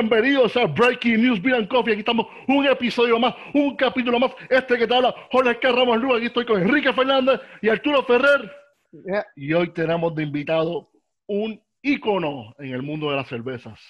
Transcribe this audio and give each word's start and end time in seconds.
Bienvenidos 0.00 0.56
a 0.56 0.66
Breaking 0.66 1.20
News 1.20 1.42
Beer 1.42 1.56
and 1.56 1.66
Coffee. 1.66 1.90
Aquí 1.90 2.02
estamos, 2.02 2.28
un 2.46 2.64
episodio 2.64 3.18
más, 3.18 3.34
un 3.52 3.74
capítulo 3.74 4.20
más. 4.20 4.30
Este 4.48 4.78
que 4.78 4.86
te 4.86 4.94
habla, 4.94 5.12
Jorge 5.32 5.58
Carramos 5.58 6.00
Luz. 6.00 6.18
Aquí 6.18 6.26
estoy 6.26 6.46
con 6.46 6.62
Enrique 6.62 6.92
Fernández 6.92 7.40
y 7.60 7.68
Arturo 7.68 8.04
Ferrer. 8.04 8.48
Yeah. 8.92 9.26
Y 9.34 9.52
hoy 9.54 9.72
tenemos 9.72 10.14
de 10.14 10.22
invitado 10.22 10.88
un 11.26 11.60
ícono 11.82 12.54
en 12.60 12.74
el 12.74 12.82
mundo 12.82 13.10
de 13.10 13.16
las 13.16 13.26
cervezas. 13.26 13.80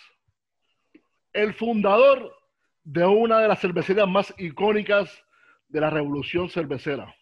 El 1.35 1.53
fundador 1.53 2.35
de 2.85 3.05
una 3.05 3.41
de 3.41 3.49
las 3.49 3.61
cervecerías 3.61 4.09
más 4.09 4.33
icónicas 4.39 5.23
de 5.69 5.81
la 5.83 5.91
revolución 5.91 6.49
cervecera. 6.49 7.15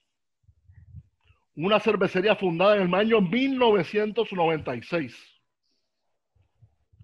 Una 1.57 1.81
cervecería 1.81 2.37
fundada 2.37 2.77
en 2.77 2.83
el 2.83 2.95
año 2.95 3.21
1996. 3.21 5.36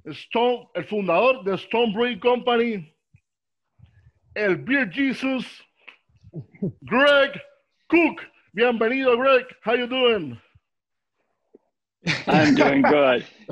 Stone, 0.06 0.66
el 0.74 0.84
fundador 0.84 1.44
de 1.44 1.54
Stone 1.54 1.92
Brewing 1.92 2.20
Company, 2.20 2.92
el 4.34 4.56
Beer 4.56 4.90
Jesus, 4.90 5.44
Greg 6.84 7.40
Koch. 7.88 8.20
Bienvenido, 8.54 9.16
Greg. 9.16 9.44
How 9.62 9.74
you 9.74 9.86
doing? 9.86 10.38
I'm 12.26 12.54
doing 12.54 12.82
good. 12.82 13.24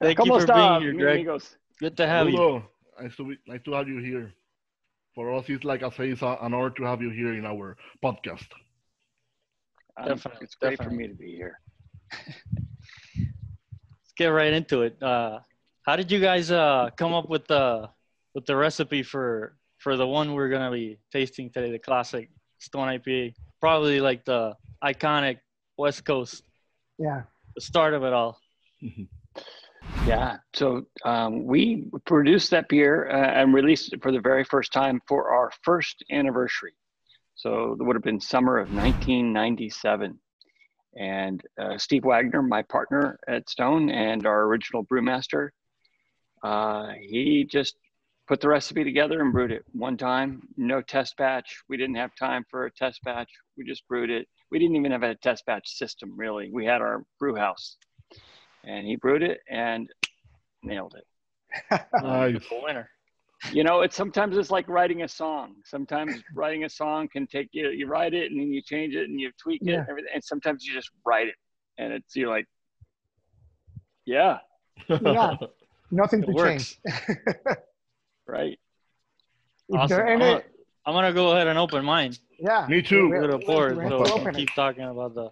Thank 0.00 0.18
¿Cómo 0.18 0.26
you 0.26 0.40
for 0.40 0.46
está, 0.46 0.78
being 0.78 0.82
here, 0.82 0.92
mis 0.92 1.02
Greg. 1.02 1.16
amigos? 1.16 1.56
Good 1.78 1.96
to 1.96 2.06
have 2.06 2.28
you. 2.28 2.62
Nice 3.00 3.16
to, 3.16 3.24
be, 3.24 3.38
nice 3.46 3.62
to 3.64 3.72
have 3.72 3.88
you 3.88 3.98
here. 3.98 4.34
For 5.14 5.34
us, 5.34 5.48
it's 5.48 5.64
like 5.64 5.82
I 5.82 5.90
say, 5.90 6.10
it's 6.10 6.22
an 6.22 6.36
honor 6.40 6.70
to 6.70 6.82
have 6.84 7.00
you 7.00 7.10
here 7.10 7.32
in 7.32 7.46
our 7.46 7.76
podcast. 8.04 8.46
Um, 9.96 10.08
Definitely, 10.08 10.44
it's 10.44 10.54
great 10.54 10.82
for 10.82 10.90
me 10.90 11.08
to 11.08 11.14
be 11.14 11.34
here. 11.34 11.58
Let's 14.20 14.28
get 14.28 14.34
right 14.34 14.52
into 14.52 14.82
it. 14.82 15.02
Uh, 15.02 15.38
how 15.86 15.96
did 15.96 16.12
you 16.12 16.20
guys 16.20 16.50
uh, 16.50 16.90
come 16.94 17.14
up 17.14 17.30
with 17.30 17.46
the 17.46 17.88
with 18.34 18.44
the 18.44 18.54
recipe 18.54 19.02
for 19.02 19.56
for 19.78 19.96
the 19.96 20.06
one 20.06 20.34
we're 20.34 20.50
gonna 20.50 20.70
be 20.70 20.98
tasting 21.10 21.48
today, 21.48 21.70
the 21.72 21.78
classic 21.78 22.28
Stone 22.58 22.88
IPA? 22.88 23.32
Probably 23.62 23.98
like 23.98 24.26
the 24.26 24.56
iconic 24.84 25.38
West 25.78 26.04
Coast, 26.04 26.42
Yeah. 26.98 27.22
the 27.54 27.62
start 27.62 27.94
of 27.94 28.04
it 28.04 28.12
all. 28.12 28.38
Yeah. 30.06 30.36
So 30.52 30.82
um, 31.02 31.46
we 31.46 31.88
produced 32.04 32.50
that 32.50 32.68
beer 32.68 33.08
uh, 33.08 33.40
and 33.40 33.54
released 33.54 33.94
it 33.94 34.02
for 34.02 34.12
the 34.12 34.20
very 34.20 34.44
first 34.44 34.70
time 34.70 35.00
for 35.08 35.30
our 35.32 35.50
first 35.62 36.04
anniversary. 36.10 36.74
So 37.36 37.72
it 37.72 37.82
would 37.82 37.96
have 37.96 38.02
been 38.04 38.20
summer 38.20 38.58
of 38.58 38.68
1997. 38.68 40.20
And 40.96 41.42
uh, 41.60 41.78
Steve 41.78 42.04
Wagner, 42.04 42.42
my 42.42 42.62
partner 42.62 43.18
at 43.28 43.48
Stone 43.48 43.90
and 43.90 44.26
our 44.26 44.44
original 44.44 44.84
brewmaster, 44.84 45.50
uh, 46.42 46.88
he 47.00 47.46
just 47.48 47.76
put 48.26 48.40
the 48.40 48.48
recipe 48.48 48.84
together 48.84 49.20
and 49.20 49.32
brewed 49.32 49.52
it 49.52 49.64
one 49.72 49.96
time. 49.96 50.42
No 50.56 50.80
test 50.80 51.16
batch. 51.16 51.62
We 51.68 51.76
didn't 51.76 51.96
have 51.96 52.14
time 52.16 52.44
for 52.50 52.66
a 52.66 52.72
test 52.72 53.02
batch. 53.04 53.30
We 53.56 53.64
just 53.64 53.86
brewed 53.88 54.10
it. 54.10 54.26
We 54.50 54.58
didn't 54.58 54.76
even 54.76 54.92
have 54.92 55.02
a 55.02 55.14
test 55.16 55.46
batch 55.46 55.68
system, 55.68 56.16
really. 56.16 56.50
We 56.52 56.64
had 56.64 56.80
our 56.80 57.04
brew 57.18 57.36
house 57.36 57.76
and 58.64 58.86
he 58.86 58.96
brewed 58.96 59.22
it 59.22 59.40
and 59.48 59.88
nailed 60.62 60.94
it. 60.96 61.06
Nice. 62.02 62.48
The 62.48 62.60
winner. 62.62 62.88
You 63.52 63.64
know, 63.64 63.80
it's 63.80 63.96
sometimes 63.96 64.36
it's 64.36 64.50
like 64.50 64.68
writing 64.68 65.02
a 65.02 65.08
song. 65.08 65.54
Sometimes 65.64 66.14
writing 66.34 66.64
a 66.64 66.68
song 66.68 67.08
can 67.08 67.26
take 67.26 67.48
you. 67.52 67.70
You 67.70 67.86
write 67.86 68.12
it 68.14 68.30
and 68.30 68.38
then 68.40 68.52
you 68.52 68.60
change 68.62 68.94
it 68.94 69.08
and 69.08 69.18
you 69.18 69.30
tweak 69.40 69.62
it 69.62 69.68
Yeah. 69.68 69.78
and 69.80 69.88
everything. 69.88 70.10
And 70.14 70.22
sometimes 70.22 70.64
you 70.66 70.74
just 70.74 70.90
write 71.06 71.28
it 71.28 71.34
and 71.78 71.92
it's 71.92 72.14
you're 72.14 72.28
like, 72.28 72.46
yeah, 74.04 74.38
Yeah. 74.88 75.36
Nothing 75.90 76.22
It 76.22 76.26
to 76.26 76.32
works. 76.32 76.78
change. 76.86 77.18
right. 78.26 78.58
Awesome. 79.74 80.00
I'm 80.00 80.18
gonna, 80.18 80.42
I'm 80.86 80.94
gonna 80.94 81.12
go 81.12 81.32
ahead 81.32 81.46
and 81.48 81.58
open 81.58 81.84
mine. 81.84 82.12
yeah. 82.38 82.66
Me 82.68 82.80
too. 82.82 83.08
we- 83.08 83.16
Give 83.16 83.24
it 83.24 83.34
a 83.34 83.36
we- 83.38 83.44
pour. 83.44 83.74
we 83.74 83.82
have 83.84 83.90
So 83.92 84.04
to 84.04 84.12
open 84.12 84.34
keep 84.34 84.50
it. 84.50 84.54
talking 84.54 84.84
about 84.84 85.14
the. 85.14 85.30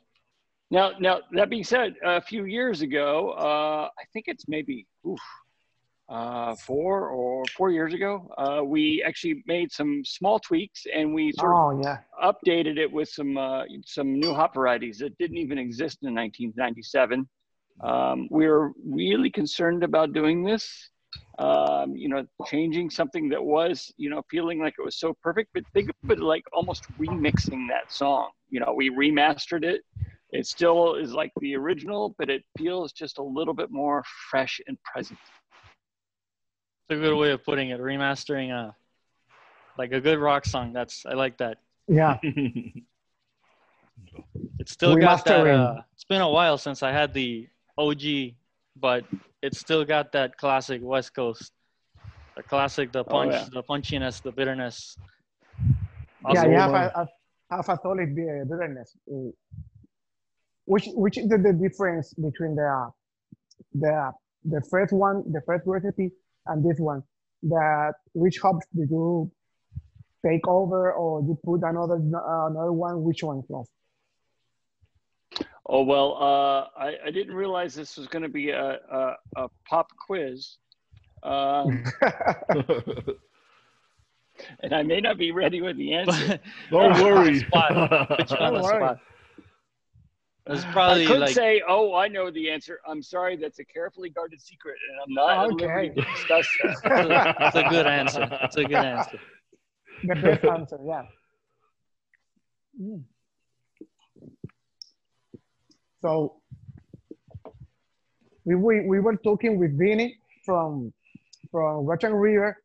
Now, 0.71 0.93
now 1.01 1.21
that 1.33 1.49
being 1.49 1.65
said, 1.65 1.95
a 2.05 2.21
few 2.21 2.45
years 2.45 2.83
ago, 2.83 3.31
uh, 3.33 3.89
I 3.99 4.05
think 4.13 4.25
it's 4.29 4.47
maybe 4.49 4.87
oof, 5.07 5.19
uh, 6.09 6.55
four 6.57 7.09
or 7.11 7.49
four 7.49 7.71
years 7.71 7.93
ago, 7.95 8.29
uh, 8.39 8.63
we 8.65 9.03
actually 9.07 9.43
made 9.47 9.71
some 9.71 10.03
small 10.05 10.39
tweaks 10.39 10.87
and 10.95 11.13
we 11.15 11.33
sort 11.33 11.53
of 11.53 11.59
Oh 11.59 11.79
yeah. 11.81 11.99
updated 12.23 12.79
it 12.79 12.91
with 12.91 13.09
some 13.09 13.37
uh, 13.37 13.65
some 13.85 14.19
new 14.19 14.35
hop 14.35 14.55
varieties 14.55 14.99
that 14.99 15.17
didn't 15.19 15.37
even 15.37 15.59
exist 15.59 15.99
in 16.03 16.15
1997. 16.15 17.29
Um, 17.85 18.27
we 18.31 18.49
were 18.49 18.73
really 18.85 19.31
concerned 19.31 19.85
about 19.85 20.13
doing 20.13 20.43
this, 20.43 20.91
um, 21.39 21.95
you 21.95 22.09
know, 22.09 22.25
changing 22.47 22.91
something 22.91 23.29
that 23.29 23.45
was, 23.45 23.93
you 23.97 24.11
know, 24.11 24.23
feeling 24.31 24.59
like 24.61 24.75
it 24.79 24.85
was 24.85 24.99
so 24.99 25.15
perfect. 25.23 25.51
But 25.55 25.63
think 25.75 25.91
of 25.91 26.11
it 26.11 26.21
like 26.21 26.43
almost 26.53 26.87
remixing 27.01 27.69
that 27.69 27.93
song. 27.93 28.31
You 28.49 28.61
know, 28.61 28.73
we 28.75 28.91
remastered 28.91 29.65
it. 29.65 29.83
It 30.33 30.47
still 30.47 30.97
is 30.97 31.13
like 31.13 31.31
the 31.41 31.55
original, 31.55 32.15
but 32.19 32.29
it 32.29 32.43
feels 32.59 32.93
just 32.93 33.19
a 33.19 33.23
little 33.23 33.55
bit 33.55 33.71
more 33.71 34.03
fresh 34.31 34.61
and 34.67 34.77
present. 34.83 35.21
It's 36.89 36.97
a 36.99 37.01
good 37.03 37.17
way 37.19 37.33
of 37.33 37.45
putting 37.45 37.69
it. 37.71 37.81
Remastering 37.81 38.51
a 38.51 38.75
like 39.77 39.93
a 39.93 40.01
good 40.01 40.19
rock 40.19 40.47
song. 40.47 40.73
That's 40.73 41.05
I 41.05 41.13
like 41.15 41.37
that. 41.39 41.59
Yeah. 41.87 42.19
It's 44.59 44.73
still 44.73 44.97
got 44.97 45.25
that. 45.27 45.47
Uh, 45.47 45.83
it's 45.93 46.05
been 46.05 46.21
a 46.21 46.29
while 46.31 46.57
since 46.57 46.83
I 46.83 46.93
had 46.93 47.13
the 47.13 47.49
OG, 47.77 48.33
but 48.77 49.05
it's 49.43 49.59
still 49.59 49.85
got 49.85 50.13
that 50.13 50.37
classic 50.39 50.81
West 50.83 51.15
Coast, 51.15 51.53
the 52.37 52.43
classic, 52.43 52.93
the 52.93 53.01
Oh, 53.01 53.05
punch, 53.05 53.33
yeah. 53.33 53.47
the 53.53 53.63
punchiness, 53.63 54.23
the 54.23 54.33
bitterness. 54.33 54.97
yeah. 55.59 55.75
Awesome. 56.25 56.53
You 56.53 56.59
have 56.59 56.73
a, 56.75 56.93
a, 56.95 57.55
have 57.57 57.69
a 57.69 57.79
solid 57.83 58.15
bitterness. 58.15 58.97
Uh, 59.11 59.31
Which 60.65 60.87
which 60.95 61.19
is 61.19 61.29
the, 61.29 61.39
the 61.39 61.53
difference 61.53 62.15
between 62.15 62.55
the 62.55 62.91
the 63.75 64.13
the 64.45 64.61
first 64.71 64.93
one, 64.93 65.25
the 65.33 65.43
first 65.47 65.65
recipe, 65.67 66.13
and 66.49 66.65
this 66.65 66.79
one? 66.79 67.03
That 67.45 67.93
which 68.15 68.39
hops 68.41 68.67
did 68.75 68.91
you 68.91 69.31
take 70.27 70.47
over, 70.49 70.93
or 70.93 71.23
you 71.23 71.39
put 71.45 71.63
another 71.63 71.95
another 71.97 72.73
one? 72.73 73.03
Which 73.03 73.23
one 73.23 73.43
was? 73.49 73.67
Oh 75.67 75.83
well, 75.83 76.17
uh, 76.21 76.67
I, 76.81 76.95
I 77.07 77.11
didn't 77.11 77.35
realize 77.35 77.75
this 77.75 77.97
was 77.97 78.07
going 78.07 78.23
to 78.23 78.29
be 78.29 78.51
a, 78.51 78.79
a, 78.91 79.15
a 79.37 79.49
pop 79.69 79.89
quiz, 80.07 80.57
um, 81.23 81.85
and 84.61 84.73
I 84.73 84.83
may 84.83 85.01
not 85.01 85.19
be 85.19 85.31
ready 85.31 85.61
with 85.61 85.77
the 85.77 85.93
answer. 85.93 86.41
Don't 86.71 86.99
worry. 87.03 87.41
Put 87.53 87.71
you 87.71 87.77
on 87.77 87.91
the 88.19 88.37
Don't 88.37 88.63
worry. 88.63 88.77
spot. 88.79 88.99
It 90.49 90.53
was 90.53 90.65
I 90.65 91.05
could 91.07 91.21
like 91.21 91.35
say, 91.35 91.63
"Oh, 91.69 91.95
I 91.95 92.09
know 92.09 92.31
the 92.31 92.51
answer." 92.51 92.81
I'm 92.89 93.03
sorry, 93.03 93.37
that's 93.37 93.59
a 93.59 93.65
carefully 93.67 94.09
guarded 94.09 94.41
secret, 94.41 94.77
and 94.89 94.99
I'm 95.05 95.13
not 95.13 95.45
at 95.45 95.53
Okay. 95.53 95.91
to 95.91 96.03
discuss 96.03 96.49
that. 96.65 96.77
that's 96.85 97.05
a, 97.05 97.35
that's 97.39 97.57
a 97.57 97.69
good 97.69 97.87
answer. 97.87 98.27
That's 98.31 98.57
a 98.57 98.65
good 98.65 98.83
answer. 98.83 99.19
the 100.05 100.15
best 100.15 100.45
answer, 100.45 100.79
yeah. 100.87 101.03
Mm. 102.81 103.03
So 106.01 106.41
we, 108.47 108.55
we 108.55 108.87
we 108.87 109.01
were 109.01 109.17
talking 109.17 109.59
with 109.59 109.79
Vinny 109.79 110.17
from 110.47 110.95
from 111.51 111.85
Russian 111.85 112.15
River. 112.15 112.57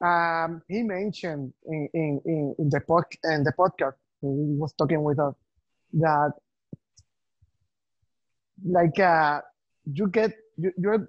Um, 0.00 0.62
he 0.68 0.82
mentioned 0.82 1.52
in, 1.66 1.88
in, 1.92 2.20
in, 2.24 2.54
in 2.58 2.70
the 2.70 2.80
pod, 2.80 3.04
in 3.24 3.44
the 3.44 3.52
podcast 3.52 3.94
he 4.22 4.56
was 4.58 4.72
talking 4.72 5.02
with 5.02 5.18
us 5.18 5.34
that 5.94 6.32
like 8.62 8.98
uh, 9.00 9.40
you 9.92 10.08
get 10.08 10.32
you, 10.56 10.72
you're 10.78 11.08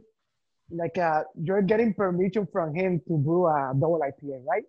like 0.71 0.97
uh, 0.97 1.23
you're 1.41 1.61
getting 1.61 1.93
permission 1.93 2.47
from 2.51 2.73
him 2.73 3.01
to 3.07 3.17
brew 3.17 3.45
a 3.47 3.71
double 3.73 3.99
IPA, 4.01 4.43
right? 4.45 4.63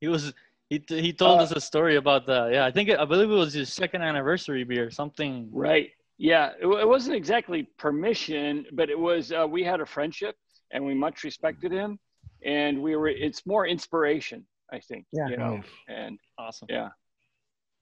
He 0.00 0.08
was 0.08 0.32
he 0.68 0.82
he 0.88 1.12
told 1.12 1.40
Uh, 1.40 1.42
us 1.44 1.52
a 1.52 1.60
story 1.60 1.96
about 1.96 2.26
the 2.26 2.50
yeah 2.52 2.64
I 2.66 2.70
think 2.70 2.88
it, 2.88 2.98
I 2.98 3.04
believe 3.04 3.30
it 3.30 3.34
was 3.34 3.52
his 3.54 3.72
second 3.72 4.02
anniversary 4.02 4.64
beer 4.64 4.90
something 4.90 5.48
Right? 5.52 5.90
Yeah, 6.16 6.52
it, 6.60 6.66
it 6.66 6.86
wasn't 6.88 7.16
exactly 7.16 7.64
permission, 7.76 8.66
but 8.72 8.88
it 8.88 8.96
was. 8.98 9.32
Uh, 9.32 9.46
we 9.50 9.64
had 9.64 9.80
a 9.80 9.86
friendship, 9.86 10.36
and 10.70 10.84
we 10.86 10.94
much 10.94 11.24
respected 11.24 11.72
him, 11.72 11.98
and 12.44 12.80
we 12.80 12.94
were. 12.94 13.08
It's 13.08 13.44
more 13.46 13.66
inspiration, 13.66 14.46
I 14.72 14.78
think. 14.78 15.06
Yeah. 15.12 15.26
You 15.26 15.36
know, 15.36 15.60
and 15.88 16.16
awesome. 16.38 16.68
yeah. 16.70 16.90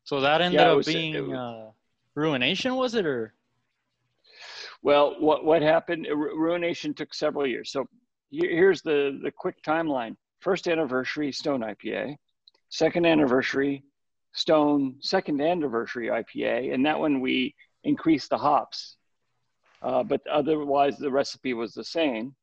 So 0.04 0.22
that 0.22 0.40
ended 0.40 0.60
Yeah, 0.60 0.70
up 0.70 0.76
was- 0.78 0.88
it 0.88 0.94
being 0.94 1.28
was- 1.28 1.38
uh, 1.38 1.70
ruination 2.14 2.76
was 2.76 2.94
it 2.94 3.06
or 3.06 3.34
Well, 4.82 5.16
what 5.20 5.44
what 5.44 5.62
happened? 5.62 6.06
Ruination 6.10 6.94
took 6.94 7.14
several 7.14 7.46
years. 7.46 7.70
So 7.72 7.86
here's 8.30 8.82
the 8.82 9.20
the 9.22 9.30
quick 9.30 9.62
timeline. 9.62 10.16
First 10.40 10.66
anniversary 10.68 11.30
Stone 11.32 11.60
IPA, 11.60 12.16
second 12.68 13.06
anniversary 13.06 13.84
Stone 14.34 14.96
second 15.00 15.40
anniversary 15.40 16.08
IPA, 16.08 16.74
and 16.74 16.84
that 16.86 16.98
one 16.98 17.20
we 17.20 17.54
increased 17.84 18.30
the 18.30 18.38
hops. 18.38 18.96
uh, 19.82 20.02
but 20.02 20.20
otherwise 20.28 20.96
the 20.96 21.10
recipe 21.10 21.54
was 21.54 21.74
the 21.74 21.84
same. 21.84 22.34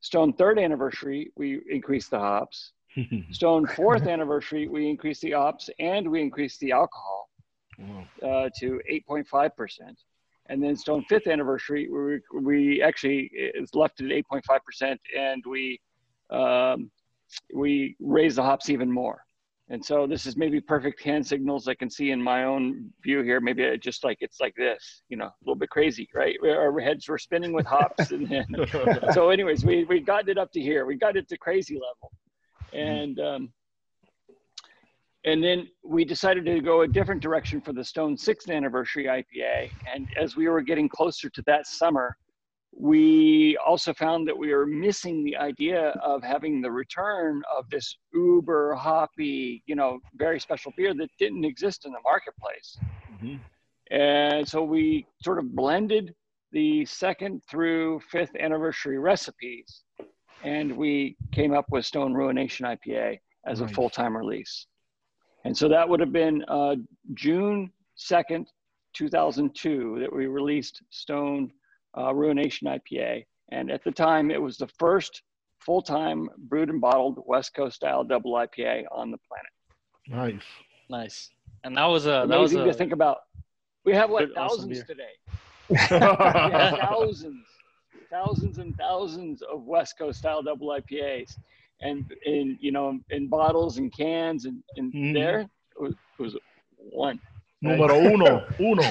Stone 0.00 0.32
third 0.34 0.58
anniversary, 0.58 1.30
we 1.36 1.60
increased 1.68 2.10
the 2.10 2.18
hops. 2.18 2.72
Stone 3.32 3.66
fourth 3.66 4.06
anniversary, 4.06 4.66
we 4.68 4.88
increased 4.88 5.22
the 5.22 5.32
hops 5.32 5.68
and 5.78 6.10
we 6.10 6.20
increased 6.22 6.60
the 6.60 6.72
alcohol 6.72 7.29
uh, 8.22 8.48
to 8.58 8.80
8.5%. 8.90 9.50
And 10.46 10.62
then 10.62 10.76
Stone 10.76 11.04
fifth 11.08 11.26
anniversary, 11.26 11.88
we, 11.88 12.40
we 12.40 12.82
actually 12.82 13.30
is 13.32 13.74
left 13.74 14.00
at 14.00 14.06
8.5% 14.06 14.96
and 15.16 15.44
we, 15.48 15.80
um, 16.30 16.90
we 17.54 17.96
raised 18.00 18.36
the 18.36 18.42
hops 18.42 18.68
even 18.68 18.90
more. 18.90 19.24
And 19.70 19.84
so 19.84 20.04
this 20.04 20.26
is 20.26 20.36
maybe 20.36 20.60
perfect 20.60 21.00
hand 21.00 21.24
signals 21.24 21.68
I 21.68 21.74
can 21.74 21.88
see 21.88 22.10
in 22.10 22.20
my 22.20 22.42
own 22.42 22.90
view 23.04 23.22
here. 23.22 23.40
Maybe 23.40 23.64
I 23.64 23.76
just 23.76 24.02
like 24.02 24.18
it's 24.20 24.40
like 24.40 24.54
this, 24.56 25.02
you 25.08 25.16
know, 25.16 25.26
a 25.26 25.34
little 25.44 25.54
bit 25.54 25.70
crazy, 25.70 26.08
right? 26.12 26.36
Our 26.44 26.80
heads 26.80 27.08
were 27.08 27.18
spinning 27.18 27.52
with 27.52 27.66
hops, 27.66 28.10
and 28.10 28.28
then, 28.28 28.46
so 29.14 29.30
anyways, 29.30 29.64
we 29.64 29.84
we 29.84 30.00
got 30.00 30.28
it 30.28 30.38
up 30.38 30.50
to 30.52 30.60
here. 30.60 30.86
We 30.86 30.96
got 30.96 31.16
it 31.16 31.28
to 31.28 31.38
crazy 31.38 31.74
level, 31.74 32.12
and 32.72 33.20
um, 33.20 33.52
and 35.24 35.42
then 35.42 35.68
we 35.84 36.04
decided 36.04 36.46
to 36.46 36.60
go 36.60 36.82
a 36.82 36.88
different 36.88 37.20
direction 37.20 37.60
for 37.60 37.72
the 37.72 37.84
Stone 37.84 38.16
sixth 38.16 38.48
anniversary 38.48 39.04
IPA. 39.04 39.70
And 39.92 40.08
as 40.18 40.36
we 40.36 40.48
were 40.48 40.62
getting 40.62 40.88
closer 40.88 41.28
to 41.30 41.42
that 41.46 41.66
summer, 41.66 42.16
we 42.72 43.58
also 43.66 43.92
found 43.92 44.26
that 44.28 44.38
we 44.38 44.54
were 44.54 44.66
missing 44.66 45.24
the 45.24 45.36
idea 45.36 45.90
of 46.02 46.22
having 46.22 46.62
the 46.62 46.70
return 46.70 47.42
of 47.54 47.68
this 47.68 47.98
uber 48.14 48.74
hoppy, 48.74 49.62
you 49.66 49.74
know, 49.74 49.98
very 50.14 50.40
special 50.40 50.72
beer 50.76 50.94
that 50.94 51.10
didn't 51.18 51.44
exist 51.44 51.84
in 51.84 51.92
the 51.92 52.00
marketplace. 52.02 52.78
Mm-hmm. 53.12 53.36
And 53.94 54.48
so 54.48 54.62
we 54.62 55.06
sort 55.22 55.38
of 55.38 55.54
blended 55.54 56.14
the 56.52 56.84
second 56.86 57.42
through 57.50 58.00
fifth 58.10 58.34
anniversary 58.36 58.98
recipes 58.98 59.82
and 60.42 60.76
we 60.76 61.16
came 61.32 61.52
up 61.52 61.66
with 61.70 61.84
Stone 61.84 62.14
Ruination 62.14 62.66
IPA 62.66 63.18
as 63.46 63.60
a 63.60 63.68
full 63.68 63.90
time 63.90 64.16
release. 64.16 64.66
And 65.44 65.56
so 65.56 65.68
that 65.68 65.88
would 65.88 66.00
have 66.00 66.12
been 66.12 66.44
uh, 66.48 66.76
June 67.14 67.70
2nd, 67.98 68.46
2002, 68.94 69.98
that 70.00 70.12
we 70.12 70.26
released 70.26 70.82
Stone 70.90 71.50
uh, 71.96 72.14
Ruination 72.14 72.68
IPA. 72.68 73.24
And 73.52 73.70
at 73.70 73.82
the 73.84 73.90
time, 73.90 74.30
it 74.30 74.40
was 74.40 74.56
the 74.56 74.68
first 74.78 75.22
full 75.58 75.82
time 75.82 76.28
brewed 76.38 76.70
and 76.70 76.80
bottled 76.80 77.18
West 77.26 77.54
Coast 77.54 77.76
style 77.76 78.04
double 78.04 78.32
IPA 78.32 78.84
on 78.92 79.10
the 79.10 79.18
planet. 79.28 79.52
Nice. 80.08 80.46
Nice. 80.88 81.30
And 81.64 81.76
that 81.76 81.84
was 81.84 82.06
a, 82.06 82.10
Amazing 82.10 82.28
that 82.30 82.40
was 82.40 82.54
a, 82.54 82.64
to 82.64 82.72
think 82.72 82.92
about. 82.92 83.18
We 83.84 83.94
have 83.94 84.10
what, 84.10 84.28
thousands 84.34 84.82
awesome 84.82 84.86
today? 84.86 85.16
thousands, 86.80 87.46
thousands 88.10 88.58
and 88.58 88.76
thousands 88.76 89.42
of 89.42 89.64
West 89.64 89.96
Coast 89.98 90.18
style 90.18 90.42
double 90.42 90.68
IPAs. 90.68 91.36
And 91.82 92.12
in, 92.26 92.58
you 92.60 92.72
know, 92.72 92.98
in 93.10 93.28
bottles 93.28 93.78
and 93.78 93.92
cans 93.92 94.44
and, 94.44 94.62
and 94.76 94.92
mm-hmm. 94.92 95.12
there, 95.14 95.40
it 95.40 95.48
was, 95.80 95.94
it 96.18 96.22
was 96.22 96.36
one. 96.76 97.20
Numero 97.62 97.98
uno, 97.98 98.46
uno. 98.60 98.82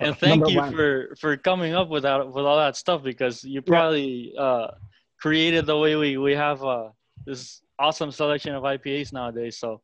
and 0.00 0.16
thank 0.18 0.40
Number 0.40 0.50
you 0.50 0.58
one. 0.58 0.72
for 0.72 1.16
for 1.20 1.36
coming 1.36 1.74
up 1.74 1.88
with 1.88 2.04
that 2.04 2.26
with 2.26 2.44
all 2.44 2.56
that 2.56 2.76
stuff 2.76 3.02
because 3.02 3.42
you 3.42 3.62
probably 3.62 4.32
yeah. 4.32 4.40
uh, 4.40 4.74
created 5.20 5.66
the 5.66 5.76
way 5.76 5.96
we 5.96 6.16
we 6.16 6.34
have 6.34 6.62
uh, 6.62 6.90
this 7.26 7.62
awesome 7.78 8.12
selection 8.12 8.54
of 8.54 8.62
IPAs 8.62 9.12
nowadays. 9.12 9.58
So. 9.58 9.80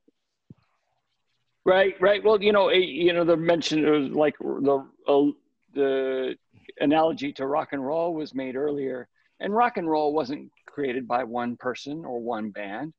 Right, 1.65 1.95
right. 2.01 2.23
Well, 2.25 2.43
you 2.43 2.53
know, 2.53 2.71
you 2.71 3.13
know, 3.13 3.25
the 3.25 3.37
mention 3.37 3.87
of 3.87 4.13
like 4.13 4.39
the 4.39 4.87
uh, 5.07 5.27
the 5.75 6.37
analogy 6.81 7.33
to 7.35 7.47
rock 7.47 7.69
and 7.73 7.85
roll 7.85 8.15
was 8.15 8.35
made 8.35 8.57
earlier, 8.57 9.09
and 9.41 9.55
rock 9.55 9.77
and 9.77 9.89
roll 9.89 10.13
wasn't 10.13 10.51
created 10.67 11.09
by 11.09 11.25
one 11.25 11.57
person 11.57 12.05
or 12.05 12.21
one 12.21 12.51
band. 12.51 12.93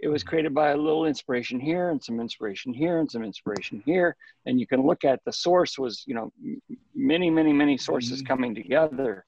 It 0.00 0.08
was 0.08 0.22
created 0.22 0.54
by 0.54 0.70
a 0.70 0.76
little 0.76 1.06
inspiration 1.06 1.58
here 1.58 1.90
and 1.90 2.02
some 2.02 2.20
inspiration 2.20 2.72
here 2.72 3.00
and 3.00 3.10
some 3.10 3.24
inspiration 3.24 3.82
here. 3.84 4.16
And 4.46 4.60
you 4.60 4.66
can 4.66 4.86
look 4.86 5.04
at 5.04 5.20
the 5.24 5.32
source 5.32 5.76
was 5.78 6.04
you 6.06 6.14
know 6.14 6.32
many 6.94 7.30
many 7.30 7.52
many 7.52 7.76
sources 7.76 8.18
mm-hmm. 8.18 8.28
coming 8.28 8.54
together. 8.54 9.24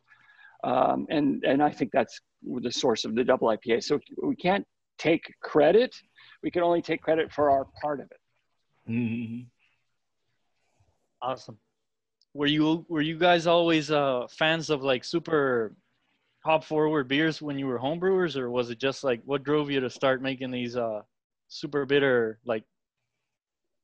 Um, 0.62 1.06
and 1.08 1.43
and 1.44 1.62
i 1.62 1.70
think 1.70 1.90
that's 1.90 2.20
the 2.43 2.70
source 2.70 3.06
of 3.06 3.14
the 3.14 3.25
double 3.25 3.49
ipa 3.49 3.82
so 3.82 3.99
we 4.22 4.37
can't 4.37 4.67
take 5.00 5.34
credit. 5.40 5.96
We 6.43 6.50
can 6.50 6.62
only 6.62 6.82
take 6.82 7.00
credit 7.00 7.32
for 7.32 7.50
our 7.50 7.67
part 7.81 8.00
of 8.00 8.11
it. 8.11 8.90
Mm-hmm. 8.90 9.43
awesome. 11.22 11.58
Were 12.34 12.46
you 12.46 12.84
were 12.88 13.00
you 13.00 13.19
guys 13.19 13.46
always 13.46 13.90
uh 13.90 14.26
fans 14.31 14.70
of 14.70 14.82
like 14.82 15.05
super 15.05 15.75
hop 16.40 16.64
forward 16.64 17.08
beers 17.08 17.42
when 17.42 17.58
you 17.58 17.66
were 17.66 17.78
homebrewers, 17.78 18.37
or 18.37 18.50
was 18.50 18.70
it 18.70 18.78
just 18.78 19.04
like 19.04 19.20
what 19.25 19.44
drove 19.44 19.70
you 19.70 19.81
to 19.81 19.90
start 19.90 20.22
making 20.22 20.50
these 20.50 20.76
uh, 20.76 21.00
super 21.48 21.84
bitter, 21.84 22.38
like 22.44 22.64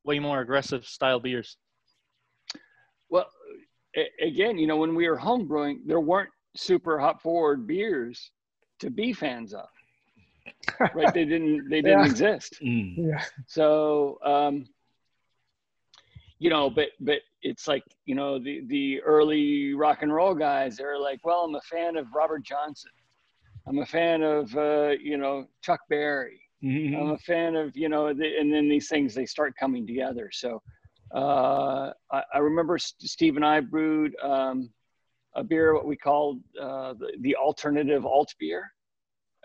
way 0.05 0.19
more 0.19 0.41
aggressive 0.41 0.87
style 0.87 1.21
beers? 1.21 1.57
Well, 3.11 3.27
again, 4.21 4.59
you 4.59 4.67
know, 4.67 4.77
when 4.77 4.95
we 4.95 5.09
were 5.09 5.19
homebrewing, 5.19 5.81
there 5.87 6.01
weren't 6.01 6.31
super 6.57 6.99
hop 6.99 7.23
forward 7.23 7.67
beers 7.67 8.31
to 8.81 8.91
be 8.91 9.13
fans 9.13 9.55
of. 9.55 9.69
right? 10.95 11.13
They 11.13 11.25
didn't. 11.25 11.69
They 11.69 11.83
didn't 11.83 11.99
yeah. 12.05 12.07
exist. 12.07 12.59
Mm. 12.63 12.95
Yeah. 12.97 13.23
So, 13.47 14.19
um, 14.25 14.67
you 16.39 16.51
know, 16.51 16.71
but 16.71 16.89
but 17.01 17.19
it's 17.47 17.69
like 17.69 17.85
you 18.05 18.15
know 18.15 18.39
the 18.39 18.63
the 18.67 19.01
early 19.03 19.73
rock 19.75 20.03
and 20.03 20.13
roll 20.13 20.35
guys. 20.35 20.77
They're 20.77 20.99
like, 20.99 21.21
well, 21.25 21.45
I'm 21.45 21.55
a 21.55 21.61
fan 21.61 21.97
of 21.97 22.07
Robert 22.15 22.43
Johnson. 22.45 22.91
I'm 23.69 23.79
a 23.79 23.87
fan 23.87 24.23
of 24.23 24.55
uh, 24.57 24.91
you 25.01 25.17
know 25.17 25.47
Chuck 25.63 25.81
Berry. 25.89 26.41
Mm-hmm. 26.65 26.97
I'm 26.97 27.11
a 27.11 27.19
fan 27.19 27.55
of 27.55 27.77
you 27.77 27.89
know, 27.89 28.13
the, 28.13 28.39
and 28.39 28.53
then 28.53 28.69
these 28.69 28.89
things 28.89 29.15
they 29.15 29.27
start 29.27 29.55
coming 29.59 29.87
together. 29.87 30.31
So 30.33 30.61
uh, 31.15 31.93
I, 32.11 32.23
I, 32.35 32.39
remember 32.39 32.79
Steve 32.79 33.37
and 33.37 33.45
I 33.45 33.61
brewed 33.61 34.17
um, 34.23 34.71
a 35.35 35.45
beer 35.45 35.73
what 35.75 35.87
we 35.87 35.97
called 35.97 36.41
uh, 36.61 36.95
the, 36.95 37.13
the 37.21 37.37
alternative 37.37 38.05
alt 38.05 38.35
beer 38.41 38.73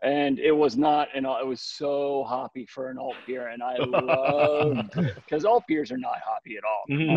and 0.01 0.39
it 0.39 0.51
was 0.51 0.75
not 0.75 1.07
and 1.13 1.25
it 1.25 1.45
was 1.45 1.61
so 1.61 2.23
hoppy 2.27 2.65
for 2.65 2.89
an 2.89 2.97
alt 2.97 3.15
beer 3.27 3.49
and 3.49 3.61
i 3.61 3.77
love 3.79 4.89
because 5.15 5.45
alt 5.45 5.63
beers 5.67 5.91
are 5.91 5.97
not 5.97 6.17
hoppy 6.25 6.57
at 6.57 6.63
all 6.63 6.83
mm-hmm. 6.89 7.13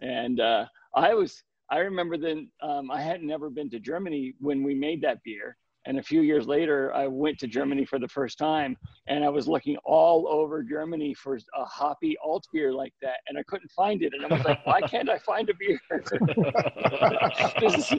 And 0.00 0.40
uh, 0.40 0.64
i 0.94 1.14
was 1.14 1.42
i 1.70 1.78
remember 1.78 2.16
then 2.16 2.48
um, 2.62 2.90
i 2.90 3.00
had 3.00 3.22
never 3.22 3.50
been 3.50 3.70
to 3.70 3.80
germany 3.80 4.34
when 4.40 4.62
we 4.62 4.74
made 4.74 5.02
that 5.02 5.18
beer 5.24 5.56
and 5.86 5.98
a 5.98 6.02
few 6.02 6.22
years 6.22 6.46
later 6.46 6.92
i 6.94 7.06
went 7.06 7.38
to 7.38 7.46
germany 7.46 7.84
for 7.84 7.98
the 7.98 8.08
first 8.08 8.38
time 8.38 8.76
and 9.08 9.24
i 9.24 9.28
was 9.28 9.48
looking 9.48 9.76
all 9.84 10.26
over 10.28 10.62
germany 10.62 11.14
for 11.14 11.36
a 11.36 11.64
hoppy 11.64 12.16
alt 12.24 12.46
beer 12.52 12.72
like 12.72 12.94
that 13.00 13.18
and 13.28 13.38
i 13.38 13.42
couldn't 13.44 13.70
find 13.70 14.02
it 14.02 14.12
and 14.14 14.24
i 14.24 14.36
was 14.36 14.44
like 14.44 14.64
why 14.66 14.80
can't 14.82 15.08
i 15.08 15.18
find 15.18 15.50
a 15.50 15.54
beer 15.54 15.80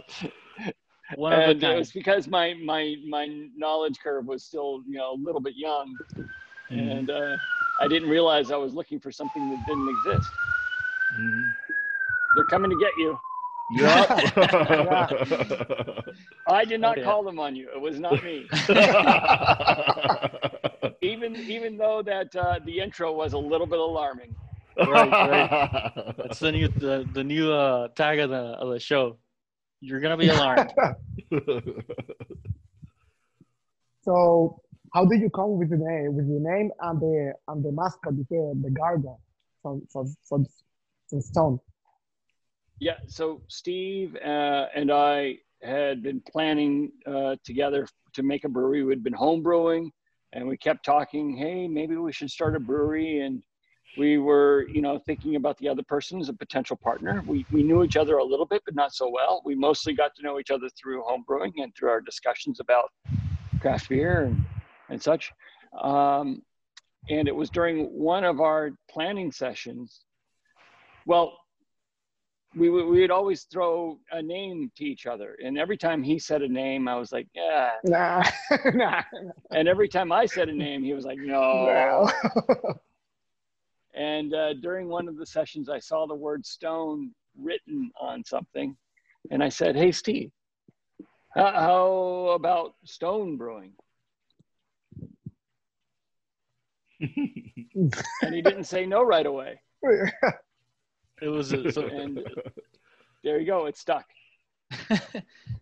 one 1.15 1.33
and 1.33 1.63
it 1.63 1.77
was 1.77 1.91
because 1.91 2.27
my 2.27 2.53
my 2.63 2.95
my 3.07 3.27
knowledge 3.55 3.99
curve 4.01 4.25
was 4.25 4.43
still 4.43 4.81
you 4.87 4.97
know 4.97 5.13
a 5.13 5.19
little 5.21 5.41
bit 5.41 5.53
young, 5.55 5.95
mm. 6.71 6.91
and 6.91 7.09
uh, 7.09 7.37
I 7.79 7.87
didn't 7.87 8.09
realize 8.09 8.51
I 8.51 8.57
was 8.57 8.73
looking 8.73 8.99
for 8.99 9.11
something 9.11 9.49
that 9.49 9.65
didn't 9.65 9.89
exist. 9.89 10.31
Mm. 11.19 11.43
They're 12.35 12.45
coming 12.45 12.71
to 12.71 12.77
get 12.77 12.91
you. 12.97 13.19
Yep. 13.73 14.37
I 16.47 16.65
did 16.65 16.81
not 16.81 17.01
call 17.03 17.23
them 17.23 17.39
on 17.39 17.55
you. 17.55 17.69
It 17.73 17.79
was 17.79 17.99
not 17.99 18.21
me. 18.23 18.47
even 21.01 21.35
even 21.35 21.77
though 21.77 22.01
that 22.03 22.35
uh, 22.35 22.59
the 22.65 22.79
intro 22.79 23.13
was 23.13 23.33
a 23.33 23.37
little 23.37 23.67
bit 23.67 23.79
alarming. 23.79 24.35
Right, 24.77 25.11
right. 25.11 26.13
That's 26.17 26.39
the 26.39 26.51
new 26.51 26.67
the, 26.67 27.07
the 27.13 27.23
new 27.23 27.49
uh, 27.51 27.87
tag 27.89 28.19
of 28.19 28.29
the 28.29 28.35
of 28.35 28.73
the 28.73 28.79
show. 28.79 29.17
You're 29.79 30.01
gonna 30.01 30.17
be 30.17 30.27
alarmed. 30.27 30.73
so, 34.03 34.61
how 34.93 35.05
did 35.05 35.21
you 35.21 35.29
come 35.29 35.57
with 35.57 35.69
the 35.69 35.77
name, 35.77 36.15
with 36.15 36.27
the 36.27 36.39
name 36.39 36.71
and 36.81 36.99
the 36.99 37.33
and 37.47 37.63
the 37.63 37.71
mascot, 37.71 38.17
the 38.17 38.53
the 38.61 38.71
gargoyle 38.71 39.21
from 39.61 39.87
from 39.91 40.13
from, 40.27 40.45
from 41.09 41.21
Stone? 41.21 41.59
Yeah. 42.81 42.97
So 43.07 43.43
Steve 43.47 44.15
uh, 44.15 44.65
and 44.75 44.91
I 44.91 45.37
had 45.61 46.01
been 46.01 46.19
planning 46.19 46.91
uh, 47.05 47.35
together 47.43 47.87
to 48.13 48.23
make 48.23 48.43
a 48.43 48.49
brewery. 48.49 48.83
We'd 48.83 49.03
been 49.03 49.13
home 49.13 49.43
brewing, 49.43 49.91
and 50.33 50.47
we 50.47 50.57
kept 50.57 50.83
talking. 50.83 51.37
Hey, 51.37 51.67
maybe 51.67 51.95
we 51.95 52.11
should 52.11 52.31
start 52.31 52.55
a 52.55 52.59
brewery 52.59 53.19
and 53.19 53.43
we 53.99 54.17
were 54.17 54.67
you 54.67 54.81
know 54.81 54.97
thinking 54.97 55.35
about 55.35 55.59
the 55.59 55.69
other 55.69 55.83
person 55.83 56.19
as 56.19 56.29
a 56.29 56.33
potential 56.33 56.77
partner 56.77 57.21
we, 57.27 57.45
we 57.51 57.61
knew 57.61 57.83
each 57.83 57.97
other 57.97 58.19
a 58.19 58.23
little 58.23 58.45
bit 58.45 58.61
but 58.63 58.73
not 58.73 58.93
so 58.93 59.09
well 59.09 59.41
we 59.43 59.53
mostly 59.53 59.93
got 59.93 60.15
to 60.15 60.23
know 60.23 60.39
each 60.39 60.49
other 60.49 60.69
through 60.81 61.01
home 61.01 61.25
brewing 61.27 61.51
and 61.57 61.75
through 61.75 61.89
our 61.89 61.99
discussions 61.99 62.61
about 62.61 62.85
craft 63.59 63.89
beer 63.89 64.23
and, 64.23 64.45
and 64.87 65.03
such 65.03 65.33
um, 65.81 66.41
and 67.09 67.27
it 67.27 67.35
was 67.35 67.49
during 67.49 67.87
one 67.87 68.23
of 68.23 68.39
our 68.39 68.71
planning 68.89 69.29
sessions 69.29 70.05
well 71.05 71.33
we 72.55 72.69
would 72.69 72.85
we 72.85 73.01
would 73.01 73.11
always 73.11 73.43
throw 73.43 73.97
a 74.11 74.21
name 74.21 74.71
to 74.75 74.83
each 74.83 75.05
other, 75.05 75.37
and 75.43 75.57
every 75.57 75.77
time 75.77 76.03
he 76.03 76.19
said 76.19 76.41
a 76.41 76.47
name, 76.47 76.87
I 76.87 76.95
was 76.95 77.11
like, 77.11 77.27
yeah. 77.33 77.71
Nah, 77.83 78.23
nah, 78.73 79.01
And 79.51 79.67
every 79.67 79.87
time 79.87 80.11
I 80.11 80.25
said 80.25 80.49
a 80.49 80.53
name, 80.53 80.83
he 80.83 80.93
was 80.93 81.05
like, 81.05 81.17
no. 81.19 81.65
no. 81.65 82.79
And 83.93 84.33
uh, 84.33 84.53
during 84.55 84.87
one 84.87 85.07
of 85.07 85.17
the 85.17 85.25
sessions, 85.25 85.69
I 85.69 85.79
saw 85.79 86.07
the 86.07 86.15
word 86.15 86.45
stone 86.45 87.11
written 87.37 87.91
on 87.99 88.23
something. 88.23 88.75
And 89.29 89.43
I 89.43 89.49
said, 89.49 89.75
Hey, 89.75 89.91
Steve, 89.91 90.31
how, 91.35 91.51
how 91.51 92.27
about 92.35 92.75
stone 92.85 93.37
brewing? 93.37 93.73
And 98.21 98.35
he 98.35 98.41
didn't 98.41 98.65
say 98.65 98.85
no 98.85 99.01
right 99.01 99.25
away. 99.25 99.59
It 101.21 101.29
was 101.29 101.53
a, 101.53 101.71
so, 101.71 101.83
And 101.87 102.19
there 103.23 103.39
you 103.39 103.45
go, 103.45 103.67
it 103.67 103.77
stuck. 103.77 104.05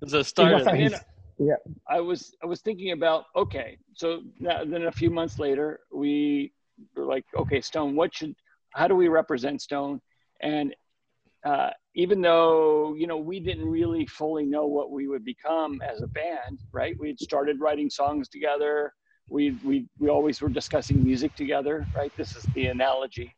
it's 0.02 0.14
a 0.14 0.24
start. 0.24 0.54
was 0.54 0.94
at 0.94 1.06
yeah. 1.40 1.56
I 1.88 2.00
was 2.02 2.34
I 2.44 2.46
was 2.46 2.62
thinking 2.62 2.92
about 2.92 3.26
okay, 3.36 3.78
so 3.96 4.22
now, 4.40 4.64
then 4.66 4.84
a 4.84 4.92
few 4.92 5.10
months 5.10 5.40
later 5.40 5.80
we 5.92 6.54
were 6.96 7.06
like, 7.06 7.26
okay, 7.38 7.62
Stone, 7.62 7.96
what 7.96 8.14
should 8.14 8.36
how 8.74 8.88
do 8.88 8.96
we 8.96 9.08
represent 9.08 9.62
Stone? 9.62 10.02
And 10.42 10.76
uh, 11.46 11.72
even 11.96 12.22
though 12.22 12.94
you 12.96 13.08
know 13.08 13.18
we 13.18 13.40
didn't 13.40 13.66
really 13.66 14.06
fully 14.06 14.46
know 14.46 14.66
what 14.68 14.92
we 14.92 15.08
would 15.08 15.24
become 15.24 15.82
as 15.82 16.02
a 16.02 16.08
band, 16.08 16.60
right? 16.74 16.96
We 17.00 17.08
had 17.08 17.20
started 17.20 17.60
writing 17.60 17.90
songs 17.90 18.28
together. 18.28 18.94
We 19.30 19.52
we 19.64 19.88
we 20.00 20.10
always 20.10 20.42
were 20.42 20.50
discussing 20.50 21.04
music 21.04 21.36
together, 21.36 21.88
right? 21.96 22.12
This 22.18 22.36
is 22.36 22.44
the 22.54 22.68
analogy, 22.68 23.34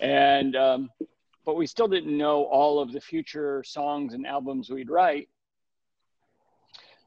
and 0.00 0.54
um, 0.54 0.90
but 1.44 1.56
we 1.56 1.66
still 1.66 1.88
didn't 1.88 2.16
know 2.16 2.44
all 2.44 2.78
of 2.78 2.92
the 2.92 3.00
future 3.00 3.62
songs 3.64 4.14
and 4.14 4.26
albums 4.26 4.70
we'd 4.70 4.90
write. 4.90 5.28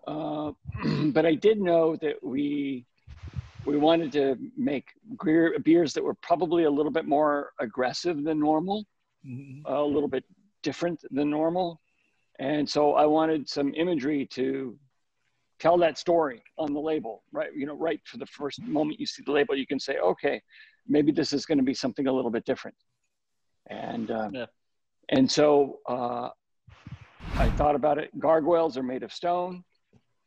Uh, 0.07 0.51
but 1.13 1.25
I 1.25 1.35
did 1.35 1.59
know 1.59 1.95
that 1.97 2.23
we 2.23 2.85
we 3.65 3.77
wanted 3.77 4.11
to 4.11 4.37
make 4.55 4.89
beer, 5.23 5.57
beers 5.63 5.93
that 5.93 6.03
were 6.03 6.13
probably 6.13 6.65
a 6.65 6.69
little 6.69 6.91
bit 6.91 7.05
more 7.05 7.51
aggressive 7.59 8.23
than 8.23 8.39
normal, 8.39 8.85
Mhm. 9.25 9.63
a 9.65 9.81
little 9.81 10.07
bit 10.07 10.23
different 10.61 11.01
than 11.09 11.31
normal, 11.31 11.81
and 12.37 12.69
so 12.69 12.93
I 12.93 13.07
wanted 13.07 13.49
some 13.49 13.73
imagery 13.73 14.27
to 14.33 14.77
tell 15.57 15.77
that 15.79 15.97
story 15.97 16.43
on 16.59 16.73
the 16.73 16.79
label, 16.79 17.23
right? 17.31 17.51
You 17.55 17.65
know, 17.65 17.73
right 17.73 17.99
for 18.05 18.17
the 18.17 18.25
first 18.27 18.61
moment 18.61 18.99
you 18.99 19.07
see 19.07 19.23
the 19.23 19.31
label, 19.31 19.55
you 19.55 19.65
can 19.65 19.79
say, 19.79 19.97
okay, 19.97 20.39
maybe 20.85 21.11
this 21.11 21.33
is 21.33 21.47
going 21.47 21.57
to 21.57 21.63
be 21.63 21.73
something 21.73 22.05
a 22.05 22.11
little 22.11 22.29
bit 22.29 22.45
different, 22.45 22.77
and 23.69 24.12
um, 24.12 24.34
Yeah. 24.34 24.45
and 25.10 25.29
so 25.29 25.79
uh, 25.88 26.29
I 27.38 27.50
thought 27.50 27.75
about 27.75 27.98
it. 27.98 28.17
Gargoyles 28.19 28.77
are 28.77 28.84
made 28.84 29.03
of 29.03 29.12
stone. 29.13 29.63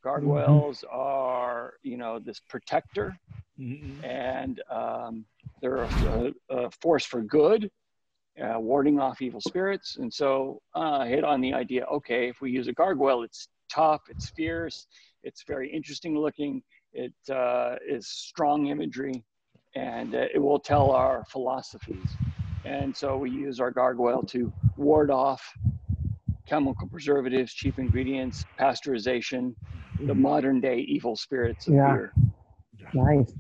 Gargoyles 0.04 0.84
are, 0.90 1.74
you 1.82 1.96
know, 1.96 2.18
this 2.18 2.40
protector, 2.48 3.18
Mhm. 3.58 4.04
and 4.04 4.62
um, 4.70 5.24
they're 5.60 5.84
a, 6.06 6.32
a 6.50 6.70
force 6.80 7.04
for 7.04 7.20
good, 7.22 7.70
uh, 8.40 8.60
warding 8.60 9.00
off 9.00 9.20
evil 9.20 9.40
spirits. 9.40 9.96
And 9.96 10.12
so 10.12 10.62
uh, 10.76 10.98
I 11.00 11.08
hit 11.08 11.24
on 11.24 11.40
the 11.40 11.52
idea. 11.52 11.84
Okay, 11.86 12.28
if 12.28 12.40
we 12.40 12.52
use 12.52 12.68
a 12.68 12.72
gargoyle, 12.72 13.24
it's 13.24 13.48
tough, 13.68 14.02
it's 14.08 14.30
fierce, 14.36 14.86
it's 15.24 15.42
very 15.46 15.68
interesting 15.70 16.16
looking, 16.16 16.62
it 16.92 17.12
uh, 17.30 17.74
is 17.86 18.08
strong 18.08 18.68
imagery, 18.68 19.24
and 19.74 20.14
uh, 20.14 20.26
it 20.32 20.38
will 20.38 20.60
tell 20.60 20.92
our 20.92 21.24
philosophies. 21.28 22.18
And 22.68 22.94
so 22.94 23.16
we 23.16 23.30
use 23.30 23.60
our 23.60 23.70
gargoyle 23.70 24.22
to 24.24 24.52
ward 24.76 25.10
off 25.10 25.42
chemical 26.46 26.88
preservatives, 26.88 27.52
cheap 27.54 27.78
ingredients, 27.78 28.44
pasteurization, 28.60 29.54
the 29.98 30.14
modern 30.14 30.60
day 30.60 30.78
evil 30.80 31.16
spirits 31.16 31.66
of 31.66 31.74
Yeah. 31.74 31.92
beer. 31.92 32.12
nice. 32.94 33.32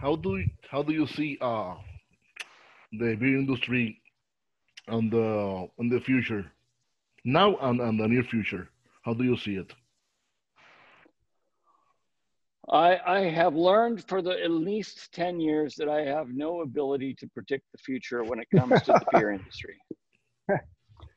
How 0.00 0.16
do 0.16 0.38
you, 0.38 0.46
how 0.70 0.82
do 0.82 0.92
you 0.92 1.06
see 1.06 1.38
uh, 1.40 1.74
the 2.92 3.14
beer 3.16 3.38
industry 3.38 4.00
on 4.88 5.10
the 5.10 5.68
in 5.78 5.88
the 5.88 6.00
future, 6.00 6.44
now 7.24 7.56
and, 7.58 7.80
and 7.80 8.00
the 8.00 8.08
near 8.08 8.24
future? 8.24 8.68
How 9.04 9.14
do 9.14 9.24
you 9.24 9.36
see 9.36 9.56
it? 9.56 9.72
I, 12.70 12.98
I 13.06 13.20
have 13.30 13.54
learned 13.54 14.04
for 14.08 14.22
the 14.22 14.32
at 14.42 14.50
least 14.50 15.12
10 15.12 15.40
years 15.40 15.76
that 15.76 15.88
I 15.88 16.00
have 16.02 16.28
no 16.30 16.62
ability 16.62 17.14
to 17.20 17.28
predict 17.28 17.64
the 17.72 17.78
future 17.78 18.24
when 18.24 18.40
it 18.40 18.48
comes 18.54 18.82
to 18.82 18.94
the 18.94 19.06
beer 19.10 19.30
industry. 19.30 19.80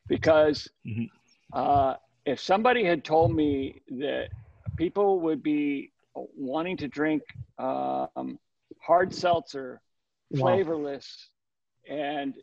Because 0.07 0.69
Mhm. 0.85 1.09
uh, 1.53 1.95
if 2.25 2.39
somebody 2.39 2.83
had 2.83 3.03
told 3.03 3.35
me 3.35 3.81
that 3.99 4.29
people 4.77 5.19
would 5.21 5.41
be 5.41 5.91
wanting 6.15 6.77
to 6.77 6.87
drink 6.87 7.23
um, 7.57 8.39
hard 8.81 9.13
seltzer, 9.13 9.81
flavorless, 10.35 11.29
and 11.89 12.35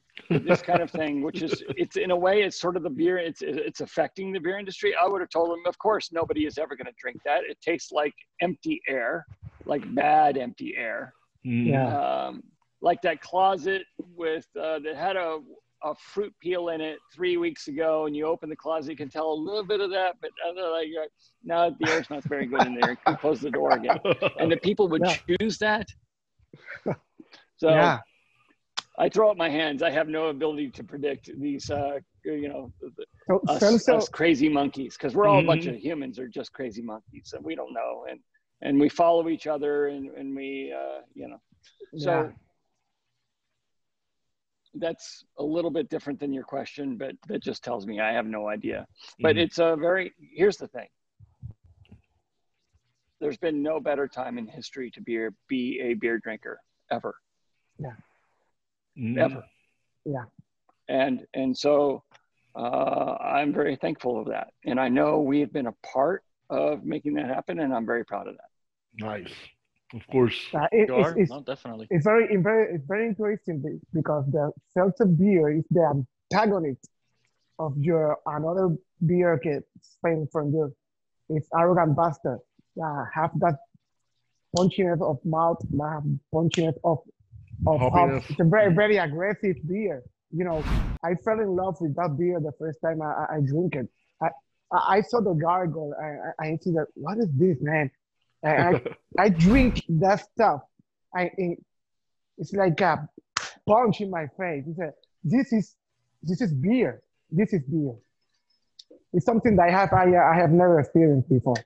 this 0.45 0.61
kind 0.61 0.83
of 0.83 0.91
thing, 0.91 1.23
which 1.23 1.41
is 1.43 1.63
it's 1.77 1.97
in 1.97 2.11
a 2.11 2.17
way 2.17 2.43
it's 2.43 2.61
sort 2.61 2.77
of 2.77 2.83
the 2.83 2.91
beer 2.91 3.19
it's 3.19 3.43
it's 3.43 3.81
affecting 3.81 4.33
the 4.33 4.41
beer 4.41 4.59
industry. 4.59 4.95
I 5.01 5.07
would 5.09 5.21
have 5.21 5.31
told 5.31 5.51
them, 5.51 5.63
of 5.67 5.79
course, 5.79 6.11
nobody 6.13 6.47
is 6.47 6.59
ever 6.59 6.77
going 6.77 6.87
to 6.87 6.93
drink 7.01 7.19
that. 7.25 7.45
It 7.49 7.59
tastes 7.61 7.93
like 7.93 8.13
empty 8.43 8.81
air, 8.89 9.27
like 9.65 9.83
bad 9.95 10.37
empty 10.37 10.75
air, 10.77 11.15
Mhm. 11.47 11.67
Yeah. 11.69 12.27
um, 12.27 12.43
like 12.83 13.01
that 13.03 13.21
closet 13.21 13.83
with 13.99 14.47
uh, 14.61 14.81
that 14.81 14.97
had 14.97 15.17
a 15.17 15.39
a 15.85 15.95
fruit 15.95 16.35
peel 16.43 16.71
in 16.71 16.81
it 16.81 16.99
three 17.15 17.37
weeks 17.37 17.69
ago, 17.69 18.07
and 18.07 18.17
you 18.17 18.27
open 18.27 18.49
the 18.49 18.57
closet, 18.57 18.91
you 18.91 18.97
can 18.97 19.11
tell 19.11 19.31
a 19.31 19.41
little 19.49 19.63
bit 19.65 19.81
of 19.81 19.91
that, 19.91 20.17
but 20.21 20.31
other 20.49 20.69
like 20.71 20.89
uh, 21.01 21.07
no, 21.45 21.75
the 21.79 21.91
air 21.91 22.03
smells 22.03 22.25
very 22.27 22.47
good 22.47 22.65
in 22.65 22.75
there. 22.75 22.97
You 23.07 23.17
close 23.17 23.41
the 23.41 23.51
door 23.51 23.75
again, 23.77 23.99
and 24.41 24.51
the 24.51 24.57
people 24.57 24.89
would 24.89 25.03
Yeah. 25.03 25.15
choose 25.39 25.59
that. 25.59 25.87
So 27.59 27.71
yeah. 27.71 27.99
I 28.99 29.09
throw 29.09 29.31
up 29.31 29.37
my 29.37 29.49
hands. 29.51 29.83
I 29.83 29.91
have 29.91 30.09
no 30.09 30.27
ability 30.29 30.71
to 30.71 30.85
predict 30.85 31.31
these, 31.39 31.71
uh, 31.71 31.99
you 32.25 32.49
know, 32.49 32.73
So, 33.27 33.41
us, 33.49 33.61
seltzer, 33.61 33.95
us 33.95 34.09
crazy 34.09 34.49
monkeys, 34.49 34.97
because 34.97 35.15
we're 35.15 35.27
all 35.27 35.41
a 35.41 35.43
bunch 35.43 35.65
Mhm. 35.65 35.75
of 35.75 35.77
humans 35.77 36.19
are 36.19 36.29
just 36.29 36.53
crazy 36.53 36.83
monkeys, 36.83 37.33
and 37.35 37.45
we 37.45 37.55
don't 37.55 37.73
know, 37.73 38.07
and 38.09 38.21
and 38.63 38.81
we 38.81 38.89
follow 38.89 39.29
each 39.29 39.47
other, 39.47 39.89
and 39.89 40.09
and 40.11 40.35
we, 40.35 40.73
uh, 40.73 41.03
you 41.15 41.29
know, 41.29 41.41
so. 41.97 42.11
Yeah. 42.11 42.33
That's 44.79 45.25
a 45.39 45.43
little 45.43 45.71
bit 45.71 45.89
different 45.89 46.21
than 46.21 46.35
your 46.35 46.45
question, 46.45 46.99
but 46.99 47.17
that 47.29 47.43
just 47.43 47.65
tells 47.65 47.87
me 47.87 47.99
I 47.99 48.13
have 48.13 48.27
no 48.27 48.47
idea. 48.49 48.87
But 49.21 49.37
Mhm. 49.37 49.41
it's 49.41 49.59
a 49.59 49.75
very, 49.75 50.13
here's 50.19 50.59
the 50.59 50.69
thing. 50.69 50.89
There's 53.21 53.39
been 53.39 53.63
no 53.63 53.81
better 53.81 54.07
time 54.07 54.37
in 54.37 54.47
history 54.47 54.91
to 54.91 55.01
be, 55.01 55.17
a- 55.25 55.31
be 55.49 55.81
a 55.81 55.95
beer 55.95 56.19
drinker 56.19 56.61
ever. 56.91 57.15
Mhm. 58.99 59.19
ever. 59.19 59.45
Yeah. 60.05 60.25
And 60.89 61.27
and 61.35 61.57
so 61.57 62.03
uh, 62.55 63.17
I'm 63.21 63.53
very 63.53 63.77
thankful 63.77 64.19
of 64.21 64.29
that, 64.29 64.49
and 64.65 64.81
I 64.81 64.89
know 64.89 65.21
we 65.21 65.41
have 65.41 65.53
been 65.53 65.67
a 65.67 65.75
part 65.95 66.23
of 66.49 66.85
making 66.85 67.15
that 67.15 67.27
happen, 67.27 67.59
and 67.61 67.75
I'm 67.75 67.85
very 67.85 68.05
proud 68.05 68.29
of 68.29 68.37
that. 68.37 68.51
Nice. 69.05 69.33
Of 69.95 70.07
course. 70.09 70.39
uh, 70.55 70.67
it- 70.73 70.89
You 70.89 70.97
it's, 70.97 71.07
are? 71.09 71.19
it's, 71.19 71.31
No, 71.31 71.41
definitely. 71.43 71.87
it's 71.91 72.05
very, 72.05 72.35
very, 72.37 72.75
it's 72.75 72.87
very 72.87 73.09
interesting 73.09 73.81
because 73.93 74.25
the 74.31 74.51
seltzer 74.73 75.07
beer 75.07 75.51
is 75.51 75.65
the 75.71 76.05
antagonist 76.33 76.89
of 77.59 77.77
your 77.79 78.19
another 78.27 78.77
beer 79.05 79.39
get 79.43 79.63
Spain 79.83 80.27
from 80.33 80.51
you. 80.53 80.75
It's 81.29 81.49
arrogant 81.55 81.97
bastard. 81.97 82.39
Yeah, 82.75 83.05
have 83.13 83.33
that 83.41 83.59
punchiness 84.57 85.01
of 85.03 85.19
mouth, 85.25 85.61
have 85.81 86.05
punchiness 86.33 86.77
of 86.85 86.99
of 87.67 87.81
hops. 87.81 87.95
Hoppiness. 87.97 88.31
It's 88.31 88.41
a 88.41 88.45
very, 88.45 88.73
very 88.75 88.97
aggressive 88.99 89.57
beer. 89.69 90.03
You 90.33 90.45
know, 90.45 90.63
I 91.05 91.15
fell 91.25 91.41
in 91.41 91.55
love 91.55 91.77
with 91.81 91.95
that 91.97 92.17
beer 92.19 92.41
the 92.41 92.53
first 92.59 92.79
time 92.85 93.01
I, 93.01 93.07
I, 93.07 93.37
I 93.37 93.41
drink 93.41 93.77
it. 93.77 93.89
I, 94.23 94.29
I 94.73 94.97
I 94.97 95.01
saw 95.03 95.21
the 95.21 95.35
gargle. 95.35 95.95
I, 96.01 96.45
I, 96.45 96.49
I 96.53 96.59
see 96.63 96.73
that. 96.73 96.87
What 96.95 97.19
is 97.19 97.29
this, 97.35 97.59
man? 97.61 97.91
And 98.43 98.77
I, 98.77 98.83
I 99.25 99.29
drink 99.29 99.85
that 99.89 100.21
stuff. 100.33 100.63
I 101.15 101.31
it, 101.37 101.59
it's 102.39 102.53
like 102.53 102.81
a 102.81 103.09
punch 103.67 104.01
in 104.01 104.11
my 104.11 104.27
face. 104.39 104.65
It's 104.67 104.79
a, 104.79 104.93
this 105.25 105.53
is 105.53 105.77
this 106.23 106.41
is 106.41 106.53
beer. 106.53 107.03
This 107.31 107.53
is 107.53 107.63
beer. 107.63 107.95
It's 109.13 109.25
something 109.25 109.57
that 109.57 109.63
I 109.63 109.71
have 109.71 109.93
I, 109.93 110.15
I 110.17 110.35
have 110.37 110.51
never 110.51 110.81
experienced 110.81 111.29
before. 111.29 111.57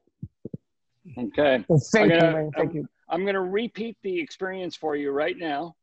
Okay, 1.19 1.65
So 1.67 1.79
thank 1.93 2.13
I'm 2.13 2.17
you, 2.17 2.21
gonna- 2.21 2.33
man. 2.33 2.51
Thank 2.57 2.75
you. 2.75 2.89
I'm 3.09 3.23
going 3.23 3.35
to 3.35 3.41
repeat 3.41 3.97
the 4.05 4.21
experience 4.21 4.77
for 4.77 4.95
you 4.95 5.11
right 5.11 5.37
now 5.37 5.75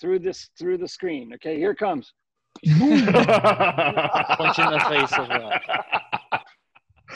through 0.00 0.20
this 0.20 0.50
through 0.58 0.78
the 0.78 0.88
screen. 0.88 1.32
Okay, 1.34 1.56
here 1.56 1.72
it 1.72 1.78
comes. 1.78 2.12
Punch 2.66 2.78
in 4.58 4.70
the 4.70 4.84
face 4.88 5.12
of 5.18 5.28
that. 5.28 5.60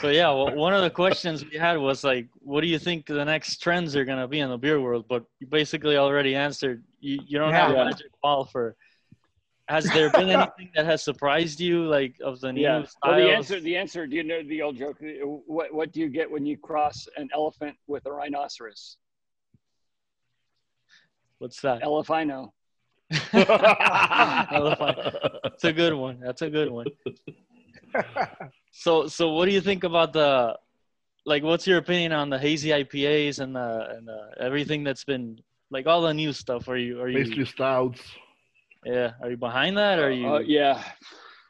So 0.01 0.09
yeah, 0.09 0.27
well, 0.29 0.55
one 0.55 0.73
of 0.73 0.81
the 0.81 0.89
questions 0.89 1.45
we 1.45 1.57
had 1.57 1.77
was 1.77 2.03
like, 2.03 2.27
what 2.39 2.61
do 2.61 2.67
you 2.67 2.79
think 2.79 3.05
the 3.05 3.23
next 3.23 3.57
trends 3.57 3.95
are 3.95 4.05
gonna 4.05 4.27
be 4.27 4.39
in 4.39 4.49
the 4.49 4.57
beer 4.57 4.81
world? 4.81 5.05
But 5.07 5.23
you 5.39 5.47
basically 5.47 5.97
already 5.97 6.35
answered. 6.35 6.83
You, 6.99 7.19
you 7.27 7.37
don't 7.39 7.53
have 7.53 7.71
a 7.71 7.85
magic 7.85 8.07
ball 8.21 8.45
for 8.45 8.75
has 9.67 9.85
there 9.85 10.11
been 10.11 10.29
anything 10.29 10.69
that 10.75 10.85
has 10.85 11.03
surprised 11.03 11.59
you, 11.59 11.85
like 11.87 12.15
of 12.23 12.39
the 12.39 12.53
new 12.53 12.61
Yeah. 12.61 12.83
styles? 12.83 12.93
Well, 13.03 13.15
the 13.15 13.31
answer, 13.31 13.59
the 13.59 13.75
answer. 13.75 14.05
Do 14.05 14.15
you 14.15 14.23
know 14.23 14.43
the 14.43 14.61
old 14.61 14.77
joke? 14.77 14.97
What 15.47 15.73
What 15.73 15.91
do 15.91 15.99
you 16.01 16.09
get 16.09 16.29
when 16.29 16.45
you 16.45 16.57
cross 16.57 17.07
an 17.17 17.29
elephant 17.33 17.75
with 17.87 18.05
a 18.05 18.11
rhinoceros? 18.11 18.97
What's 21.39 21.61
that? 21.61 21.81
Elephino. 21.81 22.51
That's 23.33 23.49
a 25.63 25.73
good 25.73 25.93
one. 25.93 26.19
That's 26.19 26.41
a 26.41 26.49
good 26.49 26.71
one. 26.71 26.87
So, 28.71 29.07
so 29.07 29.33
what 29.33 29.45
do 29.45 29.51
you 29.51 29.61
think 29.61 29.83
about 29.83 30.13
the, 30.13 30.57
like, 31.25 31.43
what's 31.43 31.65
your 31.65 31.77
opinion 31.77 32.11
on 32.11 32.29
the 32.29 32.37
hazy 32.37 32.69
IPAs 32.69 33.39
and 33.39 33.55
the 33.55 33.87
and 33.97 34.07
the, 34.07 34.31
everything 34.39 34.83
that's 34.83 35.05
been 35.05 35.39
like 35.71 35.87
all 35.87 36.01
the 36.01 36.13
new 36.13 36.33
stuff? 36.33 36.67
Are 36.67 36.77
you 36.77 37.01
are 37.01 37.09
you 37.09 37.19
Basically 37.19 37.45
stouts. 37.45 38.01
yeah? 38.83 39.11
Are 39.21 39.31
you 39.31 39.37
behind 39.37 39.77
that? 39.77 39.99
Or 39.99 40.07
are 40.07 40.11
you? 40.11 40.27
Uh, 40.27 40.39
yeah. 40.39 40.83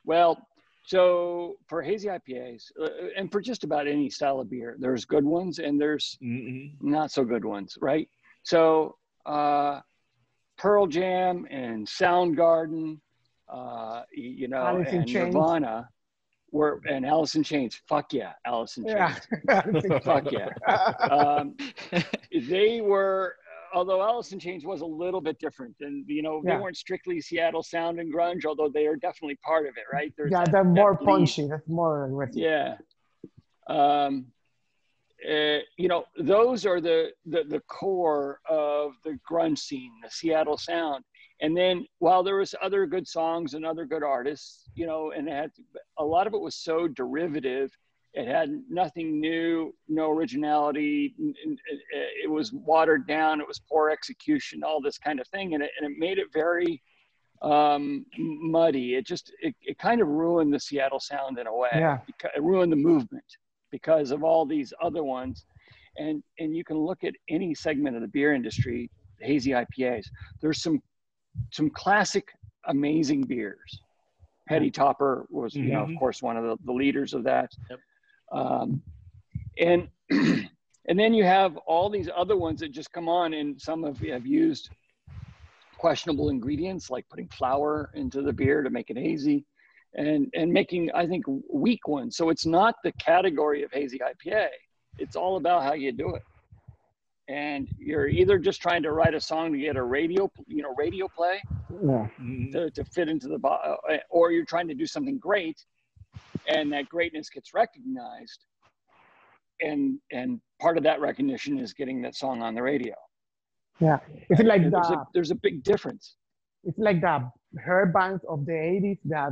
Well, 0.05 0.48
so 0.86 1.55
for 1.67 1.81
hazy 1.81 2.07
IPAs, 2.10 2.72
uh, 2.79 2.89
and 3.17 3.31
for 3.31 3.41
just 3.41 3.63
about 3.63 3.88
any 3.88 4.10
style 4.10 4.39
of 4.39 4.50
beer, 4.50 4.77
there's 4.79 5.03
good 5.03 5.25
ones 5.25 5.60
and 5.60 5.81
there's 5.81 6.17
Mhm. 6.22 6.75
not 6.79 7.12
so 7.12 7.25
good 7.25 7.43
ones, 7.43 7.75
right? 7.81 8.07
So, 8.43 8.98
uh, 9.25 9.81
Pearl 10.57 10.88
Jam 10.88 11.45
and 11.50 11.85
Soundgarden, 11.85 13.00
uh, 13.50 14.03
you 14.13 14.47
know, 14.47 14.57
Alice 14.57 14.88
and. 14.91 15.13
Nirvana, 15.13 15.89
were 16.51 16.81
and 16.89 17.05
Alice 17.05 17.35
in 17.35 17.43
Chains. 17.43 17.79
Fuck 17.88 18.13
yeah, 18.13 18.33
Alice 18.45 18.77
in 18.77 18.85
Chains. 18.85 19.27
Yeah. 19.50 20.00
Fuck 20.00 20.31
yeah. 20.31 20.50
Um, 21.12 21.55
they 22.50 22.81
were, 22.81 23.35
although 23.74 24.01
Alice 24.01 24.31
in 24.31 24.39
Chains 24.39 24.65
was 24.65 24.81
a 24.81 24.85
little 24.85 25.21
bit 25.21 25.38
different, 25.39 25.75
and 25.81 26.05
you 26.07 26.21
know, 26.21 26.41
they 26.43 26.55
weren't 26.55 26.77
strictly 26.77 27.19
Seattle 27.21 27.63
sound 27.63 28.00
and 28.00 28.13
grunge, 28.13 28.45
although 28.45 28.69
they 28.69 28.88
are 28.88 28.95
definitely 28.95 29.38
part 29.43 29.67
of 29.67 29.75
it, 29.77 29.83
right? 29.91 30.13
There's 30.17 30.31
yeah, 30.31 30.45
that- 30.45 30.51
they're 30.51 30.63
more 30.63 30.95
punchy. 30.97 31.47
That's 31.47 31.67
more 31.67 32.05
aggressive. 32.05 32.38
Yeah. 32.38 32.75
Um, 33.67 34.27
uh, 35.29 35.60
you 35.77 35.88
know, 35.88 36.05
those 36.17 36.65
are 36.65 36.82
the, 36.82 37.12
the 37.25 37.44
the 37.48 37.62
core 37.62 38.39
of 38.50 38.94
the 39.03 39.17
grunge 39.29 39.60
scene, 39.60 39.91
the 40.03 40.10
Seattle 40.10 40.58
sound. 40.58 41.03
And 41.41 41.55
then 41.55 41.86
while 42.00 42.24
there 42.24 42.38
was 42.38 42.55
other 42.62 42.86
good 42.86 43.08
songs 43.08 43.53
and 43.53 43.65
other 43.65 43.86
good 43.86 44.03
artists, 44.03 44.70
you 44.74 44.88
know, 44.88 45.12
and 45.12 45.27
it 45.27 45.34
had 45.34 45.51
a 46.00 46.05
lot 46.05 46.27
of 46.27 46.34
it 46.34 46.39
was 46.39 46.55
so 46.55 46.88
derivative. 46.88 47.72
It 48.13 48.27
had 48.27 48.50
nothing 48.70 49.20
new, 49.20 49.74
no 49.89 50.12
originality. 50.12 51.13
It, 51.20 51.60
it 52.24 52.32
was 52.32 52.53
watered 52.53 53.08
down. 53.08 53.41
It 53.41 53.48
was 53.48 53.60
poor 53.70 53.89
execution, 53.89 54.63
all 54.63 54.82
this 54.82 54.98
kind 54.98 55.20
of 55.20 55.27
thing, 55.27 55.53
and 55.53 55.63
it, 55.63 55.72
and 55.79 55.91
it 55.91 55.98
made 56.00 56.17
it 56.20 56.27
very 56.34 56.82
um, 57.41 58.05
muddy. 58.17 58.96
It 58.96 59.05
just 59.05 59.34
it, 59.41 59.53
it 59.62 59.77
kind 59.77 60.01
of 60.01 60.08
ruined 60.08 60.53
the 60.53 60.60
Seattle 60.60 61.01
sound 61.01 61.38
in 61.38 61.48
a 61.48 61.55
way. 61.55 61.70
Yeah. 61.74 62.00
It 62.36 62.41
ruined 62.41 62.72
the 62.72 62.77
movement 62.77 63.25
because 63.79 64.12
of 64.12 64.24
all 64.24 64.46
these 64.46 64.74
other 64.82 65.03
ones. 65.03 65.46
And 65.98 66.24
and 66.39 66.55
you 66.55 66.63
can 66.63 66.77
look 66.77 67.03
at 67.03 67.13
any 67.29 67.53
segment 67.53 67.96
of 67.98 68.01
the 68.01 68.08
beer 68.17 68.34
industry, 68.34 68.89
hazy 69.20 69.51
IPAs. 69.51 70.05
There's 70.41 70.62
some 70.62 70.82
some 71.51 71.70
classic 71.70 72.25
amazing 72.67 73.22
beers. 73.24 73.72
Heady 74.48 74.72
Topper 74.72 75.25
was, 75.29 75.55
you 75.55 75.72
know, 75.74 75.84
of 75.84 75.89
Mhm. 75.89 76.00
course, 76.00 76.22
one 76.22 76.38
of 76.38 76.44
the, 76.44 76.55
the 76.65 76.72
leaders 76.84 77.13
of 77.13 77.24
that. 77.24 77.50
Yep. 77.70 77.79
Um, 78.39 78.82
and 79.58 79.82
and 80.89 80.98
then 81.01 81.13
you 81.13 81.24
have 81.24 81.58
all 81.72 81.89
these 81.89 82.10
other 82.15 82.38
ones 82.38 82.60
that 82.62 82.72
just 82.72 82.91
come 82.91 83.10
on, 83.10 83.34
and 83.34 83.60
some 83.67 83.84
have, 83.84 84.00
have 84.00 84.25
used 84.25 84.70
questionable 85.77 86.29
ingredients 86.29 86.89
like 86.89 87.05
putting 87.10 87.27
flour 87.29 87.91
into 87.96 88.22
the 88.22 88.34
beer 88.41 88.63
to 88.63 88.70
make 88.70 88.89
it 88.89 88.98
hazy 88.98 89.46
and 89.95 90.27
and 90.35 90.51
making 90.51 90.91
i 90.93 91.05
think 91.05 91.24
weak 91.51 91.87
ones 91.87 92.15
so 92.17 92.29
it's 92.29 92.46
not 92.46 92.75
the 92.83 92.91
category 92.93 93.63
of 93.63 93.72
hazy 93.72 94.00
ipa 94.00 94.48
it's 94.98 95.15
all 95.15 95.37
about 95.37 95.63
how 95.63 95.74
you 95.74 95.91
do 95.91 96.15
it 96.15 96.22
and 97.27 97.67
you're 97.77 98.07
either 98.07 98.37
just 98.37 98.61
trying 98.61 98.83
to 98.83 98.91
write 98.91 99.13
a 99.15 99.22
song 99.22 99.51
to 99.51 99.57
get 99.57 99.75
a 99.75 99.83
radio 99.83 100.29
you 100.48 100.61
know 100.61 100.74
radio 100.77 101.07
play 101.07 101.41
Yeah. 101.70 102.07
Mhm. 102.22 102.51
to, 102.53 102.70
to 102.72 102.85
fit 102.85 103.07
into 103.09 103.27
the 103.27 103.39
bo- 103.39 103.77
uh, 103.89 103.98
or 104.09 104.31
you're 104.31 104.46
trying 104.46 104.67
to 104.67 104.75
do 104.75 104.85
something 104.85 105.17
great 105.17 105.57
and 106.48 106.72
that 106.74 106.87
greatness 106.89 107.29
gets 107.29 107.53
recognized 107.53 108.46
and 109.61 110.00
and 110.11 110.39
part 110.61 110.77
of 110.77 110.83
that 110.83 111.00
recognition 111.00 111.57
is 111.59 111.74
getting 111.74 112.01
that 112.01 112.15
song 112.15 112.41
on 112.41 112.53
the 112.55 112.61
radio 112.61 112.96
Yeah. 113.79 114.00
It's 114.29 114.41
like 114.51 114.61
And 114.63 114.74
there's, 114.74 114.89
the 114.89 114.96
a, 115.00 115.07
there's 115.13 115.31
a 115.31 115.39
big 115.48 115.63
difference 115.63 116.05
it's 116.67 116.77
like 116.87 117.00
the 117.01 117.17
hair 117.65 117.85
bands 117.98 118.24
of 118.33 118.46
the 118.46 118.53
80s 118.53 119.00
that 119.05 119.31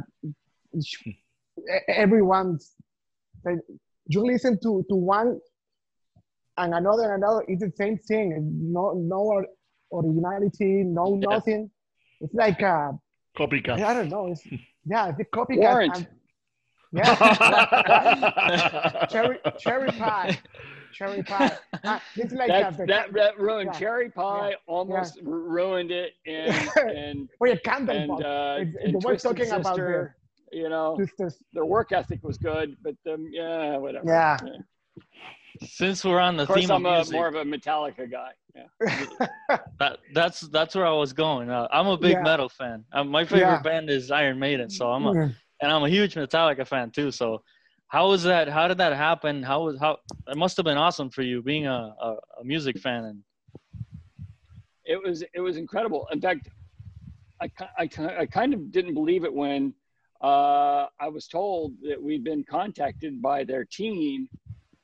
sh- 0.82 1.08
e- 1.08 1.14
everyone's 1.88 2.74
like, 3.46 3.58
you 4.08 4.26
listen 4.26 4.58
to 4.64 4.84
to 4.90 4.96
one 4.96 5.40
and 6.58 6.74
another 6.74 7.14
and 7.14 7.24
another 7.24 7.44
it's 7.48 7.62
the 7.62 7.72
same 7.76 7.98
thing. 7.98 8.36
No 8.72 8.94
no 8.94 9.44
originality 9.94 10.84
no 10.86 11.20
Yeah. 11.22 11.28
nothing. 11.36 11.72
It's 12.22 12.34
like 12.34 12.62
uh 12.64 12.92
Copycat. 13.38 13.82
i 13.82 13.94
don't 13.94 14.10
know 14.10 14.28
it's 14.28 14.46
yeah 14.86 15.10
it's 15.10 15.20
a 15.20 15.26
copycat 15.26 15.96
and- 15.96 16.08
yeah. 16.96 17.16
Cherry 19.10 19.38
cherry 19.58 19.92
pie. 19.92 20.38
Cherry 20.94 21.24
pie. 21.24 21.58
It's 22.16 22.34
like 22.34 22.52
uh, 22.52 22.60
that, 22.60 22.78
the, 22.78 22.86
that, 22.86 23.14
that 23.14 23.40
ruined 23.40 23.72
yeah, 23.74 23.80
cherry 23.80 24.10
pie 24.12 24.56
almost 24.68 25.20
ru- 25.24 25.48
ruined 25.50 25.90
it 25.90 26.14
and 26.28 26.70
and 26.96 27.30
oh 27.42 27.46
yeah 27.46 27.56
candle 27.66 27.96
and, 27.98 28.12
uh, 28.12 28.58
It's- 28.62 28.76
and 28.84 28.94
the 28.94 29.00
one 29.00 29.14
Twisted 29.18 29.38
talking 29.38 29.52
about 29.52 29.76
Sister, 29.76 30.16
you 30.54 30.70
know 30.70 31.00
their 31.54 31.66
work 31.66 31.92
ethic 31.92 32.20
was 32.24 32.38
good 32.38 32.76
but 32.82 32.96
um, 33.12 33.28
yeah 33.32 33.78
whatever 33.78 34.06
Yeah. 34.08 34.38
Since 35.62 36.04
we're 36.04 36.20
on 36.20 36.36
the 36.36 36.44
of 36.44 36.50
course 36.50 36.62
theme 36.62 36.72
i'm 36.72 36.86
of 36.86 37.08
a, 37.10 37.12
more 37.12 37.28
of 37.28 37.36
a 37.36 37.44
metallica 37.46 38.10
guy 38.10 38.32
yeah 38.56 38.68
that, 39.80 40.00
that's 40.14 40.42
that's 40.42 40.76
where 40.76 40.86
I 40.86 40.92
was 40.94 41.14
going. 41.14 41.50
Uh, 41.50 41.68
I'm 41.72 41.88
a 41.88 41.98
big 41.98 42.18
Yeah. 42.18 42.24
metal 42.24 42.50
fan. 42.50 42.86
Uh, 42.92 43.04
my 43.04 43.26
favorite 43.26 43.58
Yeah. 43.58 43.64
band 43.64 43.90
is 43.90 44.12
Iron 44.12 44.40
Maiden, 44.40 44.70
so 44.70 44.92
I'm 44.92 45.06
a, 45.06 45.12
Mm. 45.14 45.36
and 45.62 45.72
I'm 45.72 45.84
a 45.84 45.90
huge 45.90 46.16
Metallica 46.16 46.68
fan 46.68 46.92
too. 46.92 47.12
So, 47.12 47.44
how 47.88 48.10
was 48.10 48.24
that? 48.24 48.48
How 48.48 48.68
did 48.68 48.78
that 48.78 48.94
happen? 48.94 49.42
How 49.44 49.64
was 49.64 49.80
how? 49.80 49.98
It 50.28 50.38
must 50.38 50.58
have 50.58 50.64
been 50.66 50.78
awesome 50.78 51.10
for 51.10 51.22
you 51.22 51.42
being 51.42 51.66
a, 51.68 51.96
a, 52.02 52.16
a 52.40 52.44
music 52.44 52.78
fan 52.78 53.06
and 53.06 53.24
it 54.86 55.02
was 55.02 55.24
it 55.34 55.40
was 55.40 55.58
incredible. 55.58 56.08
In 56.12 56.22
fact, 56.22 56.50
I 57.42 57.50
I, 57.78 57.90
I 58.20 58.26
kind 58.26 58.54
of 58.54 58.72
didn't 58.72 58.94
believe 58.94 59.24
it 59.26 59.34
when 59.34 59.74
uh, 60.24 60.88
I 61.00 61.08
was 61.10 61.28
told 61.28 61.74
that 61.88 62.02
we'd 62.02 62.24
been 62.24 62.44
contacted 62.44 63.22
by 63.22 63.44
their 63.44 63.66
team 63.66 64.30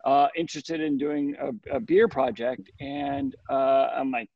uh, 0.06 0.28
interested 0.36 0.82
in 0.82 0.98
doing 0.98 1.36
a, 1.40 1.76
a 1.78 1.80
beer 1.80 2.08
project, 2.08 2.70
and 2.80 3.36
uh, 3.50 3.90
I'm 3.96 4.12
like, 4.12 4.30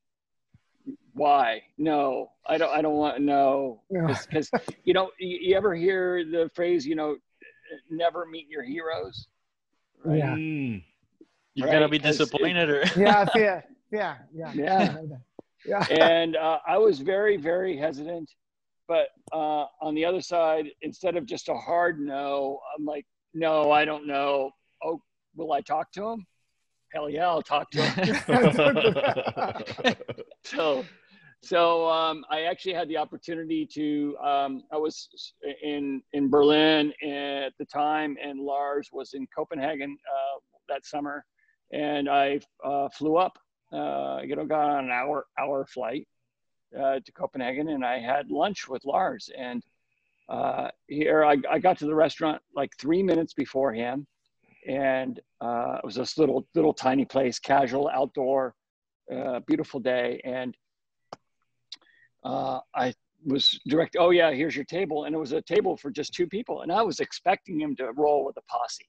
why? 1.13 1.62
No, 1.78 2.32
I 2.48 2.58
don't. 2.58 2.72
I 2.76 2.82
don't 2.82 2.96
want 2.96 3.22
no 3.22 3.82
Yeah. 3.89 4.18
because 4.28 4.50
you 4.84 4.94
know 4.94 5.12
you, 5.20 5.38
you 5.42 5.56
ever 5.56 5.76
hear 5.76 6.26
the 6.26 6.50
phrase 6.56 6.86
you 6.88 6.96
know 6.96 7.18
never 7.89 8.26
meet 8.26 8.48
your 8.50 8.63
heroes. 8.63 9.28
Right? 10.04 10.18
Yeah. 10.20 10.36
Mm. 10.36 10.84
you're 11.54 11.68
Right, 11.68 11.74
gonna 11.74 11.88
be 11.89 12.00
'cause 12.00 12.16
it- 12.16 12.18
disappointed 12.32 12.70
or 12.70 12.84
yeah, 12.98 13.26
yeah, 13.36 13.62
yeah, 13.92 14.18
yeah. 14.34 14.54
Yeah. 14.54 14.98
Yeah. 15.66 15.86
and 15.89 16.36
uh, 16.36 16.60
I 16.68 16.78
was 16.78 17.00
very, 17.00 17.38
very 17.38 17.78
hesitant. 17.78 18.30
But 18.88 19.08
uh, 19.32 19.65
on 19.82 19.96
the 19.96 20.06
other 20.06 20.22
side, 20.22 20.67
instead 20.82 21.15
of 21.15 21.26
just 21.26 21.50
a 21.50 21.54
hard 21.54 22.00
no, 22.00 22.60
I'm 22.78 22.86
like, 22.86 23.06
no, 23.34 23.72
I 23.72 23.86
don't 23.86 24.06
know. 24.06 24.52
Oh, 24.84 25.02
will 25.36 25.54
I 25.54 25.62
talk 25.62 25.91
to 25.93 26.08
him? 26.10 26.26
Hell 26.93 27.10
yeah, 27.10 27.28
I'll 27.28 27.41
talk 27.41 27.72
to 27.72 27.82
him. 27.82 28.15
so, 30.43 30.86
so 31.41 31.89
um, 31.89 32.24
I 32.30 32.43
actually 32.43 32.74
had 32.74 32.88
the 32.88 32.98
opportunity 32.98 33.65
to. 33.74 34.15
Um, 34.24 34.63
I 34.72 34.78
was 34.78 35.10
in 35.63 36.04
in 36.13 36.30
Berlin 36.30 36.93
at 37.02 37.54
the 37.58 37.65
time, 37.65 38.15
and 38.24 38.39
Lars 38.39 38.89
was 38.91 39.13
in 39.13 39.26
Copenhagen 39.36 39.98
uh, 40.08 40.39
that 40.69 40.86
summer, 40.86 41.26
and 41.72 42.08
I 42.08 42.39
uh, 42.63 42.89
flew 42.89 43.17
up. 43.17 43.39
Uh, 43.72 44.19
you 44.24 44.36
know, 44.36 44.46
got 44.46 44.69
on 44.69 44.86
an 44.86 44.91
hour 44.91 45.26
hour 45.39 45.65
flight 45.65 46.08
uh, 46.80 47.00
to 47.00 47.12
Copenhagen, 47.12 47.70
and 47.70 47.86
I 47.86 48.00
had 48.00 48.32
lunch 48.32 48.68
with 48.68 48.86
Lars. 48.86 49.30
And 49.38 49.64
uh, 50.30 50.70
here, 50.88 51.24
I, 51.24 51.38
I 51.50 51.60
got 51.60 51.78
to 51.80 51.86
the 51.86 51.96
restaurant 51.96 52.42
like 52.56 52.72
three 52.80 53.04
minutes 53.04 53.34
before 53.34 53.74
him, 53.74 54.08
and 54.68 55.20
uh, 55.42 55.78
it 55.78 55.86
was 55.86 55.96
this 55.96 56.18
little 56.18 56.48
little 56.56 56.74
tiny 56.74 57.06
place, 57.06 57.40
casual, 57.40 57.90
outdoor, 57.90 58.56
uh, 59.14 59.40
beautiful 59.48 59.80
day, 59.80 60.22
and 60.24 60.56
uh, 62.24 62.60
I 62.76 62.94
was 63.26 63.60
direct. 63.68 63.96
Oh 64.00 64.12
yeah, 64.12 64.32
here's 64.32 64.56
your 64.56 64.66
table, 64.66 65.06
and 65.06 65.16
it 65.16 65.20
was 65.20 65.32
a 65.34 65.42
table 65.42 65.78
for 65.78 65.92
just 65.92 66.14
two 66.14 66.28
people, 66.28 66.62
and 66.62 66.72
I 66.72 66.82
was 66.82 67.00
expecting 67.00 67.60
him 67.60 67.76
to 67.78 67.92
roll 67.94 68.26
with 68.26 68.38
a 68.38 68.44
posse, 68.50 68.88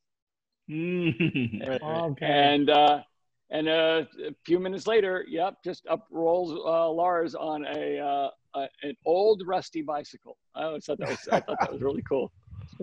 Mm. 0.70 1.60
Right, 1.68 1.80
right. 1.82 2.02
Okay. 2.12 2.26
and 2.26 2.70
uh, 2.70 3.00
and 3.50 3.68
uh, 3.68 4.04
a 4.26 4.34
few 4.44 4.58
minutes 4.58 4.86
later, 4.86 5.24
yep, 5.28 5.56
just 5.64 5.86
up 5.86 6.06
rolls 6.10 6.52
uh, 6.52 6.90
Lars 6.90 7.34
on 7.34 7.64
a, 7.66 7.98
uh, 7.98 8.30
a 8.54 8.68
an 8.82 8.96
old 9.04 9.42
rusty 9.46 9.82
bicycle. 9.82 10.36
I 10.54 10.64
always 10.64 10.84
thought 10.84 10.98
that 10.98 11.08
was 11.08 11.28
I 11.32 11.40
thought 11.40 11.58
that 11.60 11.72
was 11.72 11.82
really 11.82 12.02
cool. 12.02 12.32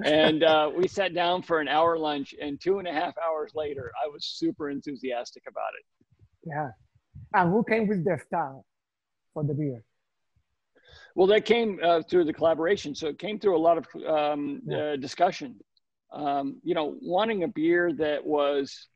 And 0.06 0.44
uh, 0.44 0.72
we 0.76 0.88
sat 0.88 1.14
down 1.14 1.42
for 1.42 1.60
an 1.60 1.68
hour 1.68 1.98
lunch, 1.98 2.34
and 2.42 2.60
two 2.62 2.80
and 2.80 2.88
a 2.88 2.94
half 2.94 3.14
hours 3.18 3.52
later, 3.56 3.92
I 4.04 4.08
was 4.08 4.26
super 4.26 4.70
enthusiastic 4.70 5.44
about 5.48 5.72
it. 5.80 5.86
Yeah. 6.46 6.70
And 7.34 7.52
who 7.52 7.64
came 7.64 7.88
with 7.88 8.06
the 8.06 8.18
style 8.26 8.66
for 9.34 9.44
the 9.44 9.54
beer? 9.54 9.84
Well, 11.16 11.28
that 11.28 11.44
came 11.46 11.80
uh, 11.84 12.04
through 12.04 12.24
the 12.26 12.34
collaboration. 12.34 12.96
So 12.96 13.08
it 13.08 13.20
came 13.20 13.38
through 13.38 13.58
a 13.58 13.60
lot 13.60 13.78
of 13.78 13.86
um, 14.08 14.62
Yeah. 14.66 14.78
uh, 14.78 14.96
discussion. 14.96 15.60
Um, 16.14 16.62
you 16.64 16.74
know, 16.74 16.96
wanting 17.02 17.44
a 17.44 17.48
beer 17.48 17.92
that 17.94 18.26
was 18.26 18.88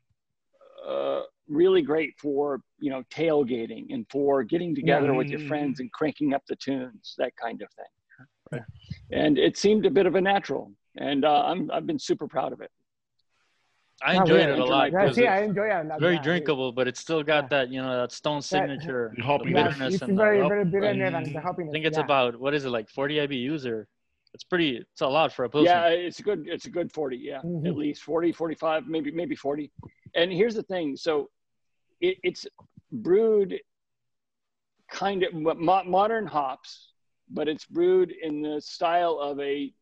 uh, 0.86 1.22
really 1.48 1.82
great 1.82 2.14
for, 2.18 2.60
you 2.78 2.90
know, 2.90 3.02
tailgating 3.10 3.86
and 3.94 4.06
for 4.10 4.42
getting 4.42 4.74
together 4.74 5.14
with 5.14 5.28
your 5.28 5.40
Mm. 5.40 5.48
friends 5.48 5.80
and 5.80 5.92
cranking 5.92 6.34
up 6.34 6.42
the 6.48 6.56
tunes, 6.56 7.14
that 7.18 7.32
kind 7.36 7.62
of 7.62 7.68
thing. 7.72 8.26
Right. 8.52 8.62
And 9.12 9.38
it 9.38 9.56
seemed 9.56 9.86
a 9.86 9.90
bit 9.90 10.06
of 10.06 10.14
a 10.14 10.20
natural. 10.20 10.72
And 10.96 11.24
uh, 11.24 11.42
I'm, 11.44 11.70
I've 11.70 11.86
been 11.86 11.98
super 11.98 12.26
proud 12.26 12.52
of 12.52 12.60
it. 12.60 12.70
I 14.02 14.16
Oh, 14.16 14.20
enjoyed 14.20 14.40
yeah. 14.40 14.52
it 14.54 14.58
a 14.58 14.64
lot. 14.64 14.92
Yeah, 14.92 15.06
'cause 15.06 15.14
see, 15.14 15.22
it's 15.22 15.30
I 15.30 15.42
enjoy 15.42 15.68
it. 15.68 15.72
a 15.72 15.88
lot, 15.88 16.00
very 16.00 16.14
yeah. 16.16 16.22
drinkable, 16.22 16.70
but 16.72 16.86
it's 16.86 17.00
still 17.00 17.22
got 17.22 17.44
Yeah. 17.44 17.48
that 17.48 17.70
you 17.70 17.80
know 17.80 17.96
that 17.96 18.12
stone 18.12 18.42
signature, 18.42 19.12
The 19.16 19.22
the 19.22 19.26
hoppiness. 19.28 19.54
Bitterness, 19.54 19.94
it's 19.94 20.02
and 20.02 20.12
the 20.18 20.22
very, 20.22 20.40
hop- 20.40 20.48
very 20.50 20.64
bitter 20.66 20.84
and 20.84 21.02
and- 21.02 21.26
the 21.26 21.40
hoppiness. 21.40 21.68
I 21.70 21.72
think 21.72 21.86
it's 21.86 21.96
yeah. 21.96 22.04
about 22.04 22.38
what 22.38 22.54
is 22.54 22.64
it 22.66 22.70
like 22.70 22.90
40 22.90 23.16
IBUs 23.26 23.64
or 23.66 23.88
it's 24.34 24.44
pretty. 24.44 24.76
It's 24.76 25.00
a 25.00 25.06
lot 25.08 25.32
for 25.32 25.44
a 25.46 25.48
pilsner. 25.50 25.70
Yeah, 25.70 25.86
it's 25.88 26.18
a 26.20 26.22
good, 26.22 26.46
it's 26.46 26.66
a 26.66 26.70
good 26.70 26.92
40. 26.92 27.16
Yeah, 27.16 27.40
Mhm. 27.42 27.66
at 27.66 27.74
least 27.74 28.02
40, 28.02 28.32
45, 28.32 28.86
maybe, 28.86 29.10
maybe 29.10 29.34
40. 29.34 29.72
And 30.14 30.30
here's 30.30 30.54
the 30.54 30.62
thing. 30.64 30.94
So 30.96 31.30
it, 32.00 32.18
it's 32.22 32.46
brewed 32.92 33.58
kind 34.90 35.22
of 35.22 35.34
mo- 35.34 35.84
modern 35.84 36.26
hops, 36.26 36.92
but 37.30 37.48
it's 37.48 37.64
brewed 37.64 38.12
in 38.22 38.42
the 38.42 38.60
style 38.60 39.18
of 39.20 39.40
a 39.40 39.72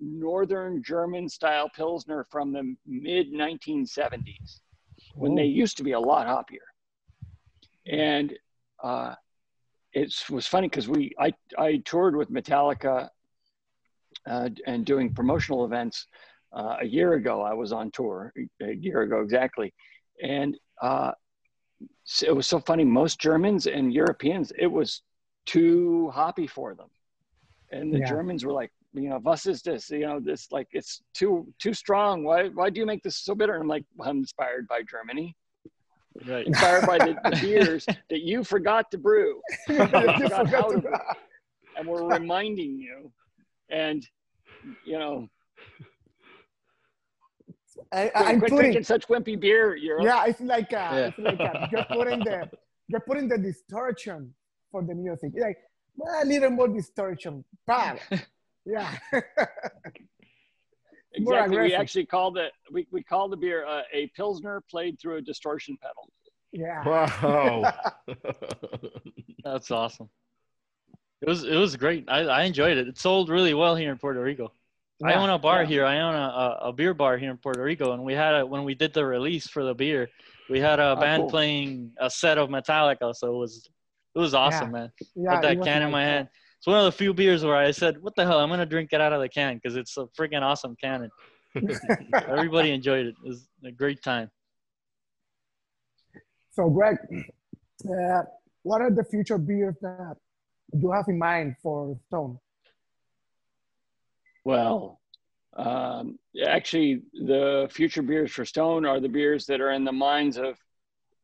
Northern 0.00 0.82
German 0.82 1.28
style 1.28 1.68
Pilsner 1.74 2.26
from 2.30 2.52
the 2.52 2.76
mid 2.86 3.32
1970s 3.32 4.60
when 5.14 5.34
they 5.34 5.44
used 5.44 5.76
to 5.76 5.84
be 5.84 5.92
a 5.92 6.00
lot 6.00 6.26
hoppier. 6.26 6.66
And 7.86 8.34
uh, 8.82 9.14
it 9.92 10.14
was 10.30 10.46
funny 10.46 10.68
because 10.68 10.88
we, 10.88 11.12
I, 11.18 11.32
I 11.58 11.82
toured 11.84 12.14
with 12.14 12.30
Metallica 12.30 13.08
uh, 14.26 14.48
and 14.66 14.84
doing 14.84 15.12
promotional 15.12 15.64
events 15.64 16.06
uh, 16.52 16.76
a 16.80 16.84
year 16.84 17.14
ago. 17.14 17.42
I 17.42 17.54
was 17.54 17.72
on 17.72 17.90
tour 17.90 18.32
a 18.62 18.72
year 18.74 19.02
ago 19.02 19.20
exactly, 19.20 19.72
and 20.22 20.56
uh, 20.82 21.12
it 22.26 22.34
was 22.34 22.46
so 22.46 22.58
funny. 22.60 22.84
Most 22.84 23.20
Germans 23.20 23.66
and 23.66 23.92
Europeans, 23.92 24.52
it 24.58 24.66
was 24.66 25.02
too 25.46 26.10
hoppy 26.10 26.46
for 26.46 26.74
them, 26.74 26.88
and 27.70 27.92
the 27.92 27.98
Yeah. 28.00 28.08
Germans 28.08 28.44
were 28.44 28.52
like, 28.52 28.70
you 28.94 29.08
know, 29.10 29.18
"Was 29.18 29.46
is 29.46 29.62
this? 29.62 29.90
You 29.90 30.00
know, 30.06 30.20
this 30.20 30.50
like 30.50 30.68
it's 30.72 31.02
too 31.14 31.46
too 31.58 31.74
strong. 31.74 32.24
Why 32.24 32.48
why 32.48 32.70
do 32.70 32.80
you 32.80 32.86
make 32.86 33.02
this 33.02 33.16
so 33.16 33.34
bitter?" 33.34 33.54
And 33.54 33.62
I'm 33.62 33.68
like, 33.68 33.84
well, 33.96 34.08
"I'm 34.08 34.18
inspired 34.18 34.66
by 34.68 34.82
Germany, 34.82 35.36
Right. 36.26 36.46
inspired 36.46 36.86
by 36.86 36.98
the, 36.98 37.14
the 37.30 37.36
beers 37.42 37.84
that 37.86 38.22
you 38.22 38.42
forgot 38.44 38.90
to 38.92 38.98
brew." 38.98 39.40
Forgot 39.66 40.16
forgot 40.18 40.70
to- 40.70 40.80
to- 40.82 41.00
and 41.76 41.86
we're 41.86 42.08
reminding 42.08 42.76
you 42.78 43.12
and 43.70 44.04
you 44.82 44.98
know 44.98 45.28
I, 47.92 48.08
quit, 48.08 48.12
I'm 48.14 48.38
quit 48.38 48.50
putting, 48.50 48.56
drinking 48.58 48.84
such 48.84 49.08
wimpy 49.08 49.38
beer 49.38 49.76
Europe. 49.76 50.04
yeah, 50.04 50.26
it's 50.26 50.40
like 50.40 50.72
uh, 50.72 50.76
Yeah. 50.76 51.06
it's 51.08 51.18
like 51.18 51.40
uh, 51.40 51.66
you're 51.72 51.84
putting 51.84 52.20
the 52.20 52.50
you're 52.88 53.00
putting 53.00 53.28
the 53.28 53.38
distortion 53.38 54.34
for 54.70 54.82
the 54.82 54.94
music. 54.94 55.32
Like 55.36 55.58
well, 55.96 56.22
a 56.22 56.26
little 56.26 56.50
more 56.50 56.68
distortion, 56.68 57.44
bam. 57.66 57.98
yeah, 58.64 58.96
exactly 61.14 61.58
we 61.58 61.74
actually 61.74 62.06
called 62.06 62.38
it 62.38 62.52
we, 62.70 62.86
we 62.90 63.02
called 63.02 63.32
the 63.32 63.36
beer 63.36 63.66
uh, 63.66 63.82
a 63.92 64.06
pilsner 64.16 64.62
played 64.70 65.00
through 65.00 65.16
a 65.16 65.22
distortion 65.22 65.76
pedal 65.82 66.08
yeah. 66.52 66.82
Wow. 66.84 67.74
That's 69.44 69.70
awesome. 69.70 70.08
It 71.20 71.28
was 71.28 71.44
it 71.44 71.56
was 71.56 71.76
great. 71.76 72.04
I, 72.08 72.20
I 72.20 72.42
enjoyed 72.44 72.78
it. 72.78 72.88
It 72.88 72.98
sold 72.98 73.28
really 73.28 73.54
well 73.54 73.74
here 73.74 73.90
in 73.90 73.98
Puerto 73.98 74.22
Rico. 74.22 74.52
I 75.04 75.14
own 75.14 75.30
a 75.30 75.38
bar 75.38 75.62
yeah. 75.62 75.68
here. 75.68 75.84
I 75.84 76.00
own 76.00 76.14
a, 76.14 76.68
a, 76.68 76.72
beer 76.72 76.92
bar 76.92 77.16
here 77.18 77.30
in 77.30 77.36
Puerto 77.36 77.62
Rico, 77.62 77.92
and 77.92 78.02
we 78.02 78.14
had 78.14 78.34
a 78.34 78.46
when 78.46 78.64
we 78.64 78.74
did 78.74 78.92
the 78.92 79.04
release 79.04 79.46
for 79.46 79.62
the 79.62 79.74
beer, 79.74 80.08
we 80.50 80.58
had 80.58 80.80
a 80.80 80.90
Oh, 80.90 80.96
band 80.96 81.22
cool. 81.22 81.30
playing 81.30 81.92
a 82.00 82.10
set 82.10 82.36
of 82.36 82.48
Metallica. 82.48 83.14
So 83.14 83.32
it 83.32 83.38
was 83.38 83.68
it 84.14 84.18
was 84.18 84.34
awesome, 84.34 84.72
man. 84.72 84.90
yeah, 85.14 85.34
Got 85.34 85.42
that 85.42 85.62
can 85.62 85.82
in 85.82 85.90
my 85.92 86.02
hand. 86.02 86.28
It's 86.58 86.66
one 86.66 86.78
of 86.78 86.84
the 86.86 86.92
few 86.92 87.14
beers 87.14 87.44
where 87.44 87.54
I 87.54 87.70
said, 87.70 88.02
"What 88.02 88.16
the 88.16 88.24
hell? 88.24 88.40
I'm 88.40 88.48
gonna 88.48 88.66
drink 88.66 88.92
it 88.92 89.00
out 89.00 89.12
of 89.12 89.20
the 89.20 89.28
can 89.28 89.54
because 89.54 89.76
it's 89.76 89.96
a 89.96 90.06
freaking 90.18 90.42
awesome 90.42 90.74
can." 90.74 91.08
And 91.54 91.70
everybody 92.28 92.72
enjoyed 92.72 93.06
it. 93.06 93.14
It 93.24 93.28
was 93.28 93.48
a 93.64 93.70
great 93.70 94.02
time. 94.02 94.30
So, 96.50 96.68
Greg, 96.68 96.96
uh, 97.88 98.22
what 98.64 98.80
are 98.80 98.90
the 98.90 99.04
future 99.04 99.38
beers 99.38 99.76
that 99.80 100.16
you 100.72 100.90
have 100.90 101.04
in 101.06 101.18
mind 101.18 101.54
for 101.62 101.96
Stone? 102.08 102.40
Well 104.48 105.00
um, 105.56 106.18
actually 106.46 107.02
the 107.12 107.68
future 107.70 108.02
beers 108.02 108.30
for 108.30 108.44
stone 108.44 108.86
are 108.86 109.00
the 109.00 109.08
beers 109.08 109.44
that 109.46 109.60
are 109.60 109.72
in 109.72 109.84
the 109.84 109.98
minds 110.08 110.36
of 110.38 110.56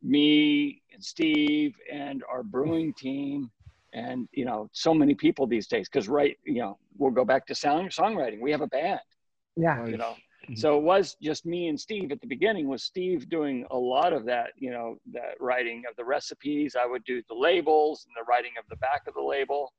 me 0.02 0.82
and 0.92 1.02
steve 1.02 1.74
and 1.90 2.22
our 2.30 2.42
brewing 2.42 2.92
team 2.94 3.50
and 3.94 4.28
you 4.32 4.44
know 4.44 4.68
so 4.72 4.92
many 4.92 5.14
people 5.14 5.46
these 5.46 5.66
days. 5.66 5.88
Because 5.88 6.08
right 6.08 6.36
you 6.44 6.60
know 6.60 6.78
we'll 6.98 7.12
go 7.20 7.24
back 7.24 7.46
to 7.46 7.54
sound 7.54 7.90
songwriting. 7.90 8.40
We 8.40 8.50
have 8.50 8.60
a 8.60 8.66
band. 8.66 9.00
Yeah, 9.56 9.86
you 9.86 9.96
know? 9.96 10.14
Mhm. 10.50 10.58
so 10.58 10.76
it 10.76 10.82
was 10.82 11.16
just 11.22 11.46
me 11.46 11.68
and 11.68 11.80
steve 11.80 12.12
at 12.12 12.20
the 12.20 12.26
beginning 12.26 12.68
was 12.68 12.82
steve 12.82 13.20
doing 13.30 13.64
a 13.70 13.78
lot 13.94 14.12
of 14.12 14.26
that 14.26 14.48
you 14.58 14.70
know 14.70 14.98
that 15.12 15.40
writing 15.40 15.84
of 15.88 15.96
the 15.96 16.04
recipes. 16.04 16.76
I 16.78 16.86
would 16.86 17.04
do 17.04 17.22
the 17.30 17.34
labels 17.48 18.04
and 18.06 18.14
the 18.20 18.26
writing 18.30 18.52
of 18.58 18.64
the 18.68 18.76
back 18.76 19.02
of 19.08 19.14
the 19.14 19.22
label. 19.22 19.72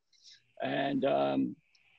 And 0.63 1.05
um 1.05 1.55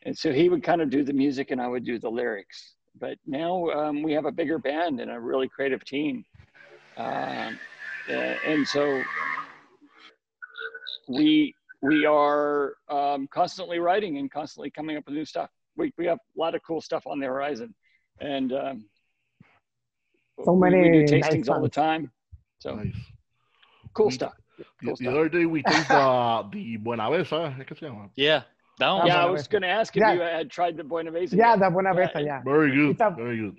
and 0.06 0.16
so 0.16 0.32
he 0.32 0.48
would 0.48 0.62
kind 0.62 0.80
of 0.80 0.88
do 0.88 1.02
the 1.04 1.12
music 1.12 1.50
and 1.50 1.60
i 1.60 1.66
would 1.68 1.84
do 1.84 1.98
the 1.98 2.08
lyrics 2.08 2.76
but 2.98 3.18
now 3.26 3.68
um, 3.78 4.02
we 4.02 4.12
have 4.12 4.24
a 4.24 4.32
bigger 4.32 4.58
band 4.58 5.00
and 5.00 5.10
a 5.10 5.20
really 5.20 5.48
creative 5.48 5.84
team 5.84 6.24
um, 6.96 7.58
a- 8.08 8.38
and 8.46 8.66
so 8.66 9.02
we 11.08 11.54
we 11.82 12.06
are 12.06 12.74
um, 12.88 13.28
constantly 13.32 13.78
writing 13.78 14.16
and 14.18 14.30
constantly 14.30 14.70
coming 14.70 14.96
up 14.96 15.04
with 15.06 15.14
new 15.14 15.24
stuff 15.24 15.50
we, 15.76 15.92
we 15.98 16.06
have 16.06 16.18
a 16.18 16.40
lot 16.40 16.54
of 16.54 16.60
cool 16.66 16.80
stuff 16.80 17.06
on 17.06 17.18
the 17.20 17.26
horizon 17.26 17.74
and 18.20 18.52
um, 18.52 18.84
So 20.44 20.52
we- 20.52 20.70
we, 20.70 20.70
many 20.70 21.06
do 21.06 21.18
nice 21.18 21.26
tastings 21.28 21.48
all 21.50 21.60
the 21.60 21.68
time 21.68 22.10
so 22.60 22.76
Nice. 22.76 22.94
cool 23.92 24.08
Mm. 24.08 24.12
stuff 24.12 24.34
The, 24.58 24.64
cool 24.84 24.96
the 24.96 25.04
stuff. 25.04 25.14
other 25.14 25.28
day 25.28 25.44
we 25.44 25.62
tasted 25.62 25.88
the, 25.90 26.48
the 26.52 26.78
Buenaveza. 26.78 27.54
¿Qué 27.66 27.78
se 27.78 27.86
llama? 27.86 28.08
Yeah, 28.16 28.42
that 28.78 28.90
one. 28.92 29.06
yeah 29.06 29.24
i 29.24 29.30
was 29.30 29.46
going 29.48 29.62
to 29.62 29.68
ask 29.68 29.96
if 29.96 30.00
Yeah. 30.00 30.12
you 30.14 30.20
had 30.20 30.50
tried 30.50 30.76
the 30.76 30.84
buena 30.84 31.10
Vista 31.10 31.36
yeah, 31.36 31.50
yet. 31.52 31.60
the 31.60 31.70
Buena 31.70 31.92
Yeah, 31.94 32.00
Vista, 32.00 32.18
it- 32.20 32.26
yeah. 32.26 32.42
Very 32.44 32.70
good. 32.74 32.90
It's 32.90 33.00
a- 33.00 33.14
Very 33.16 33.38
good. 33.38 33.56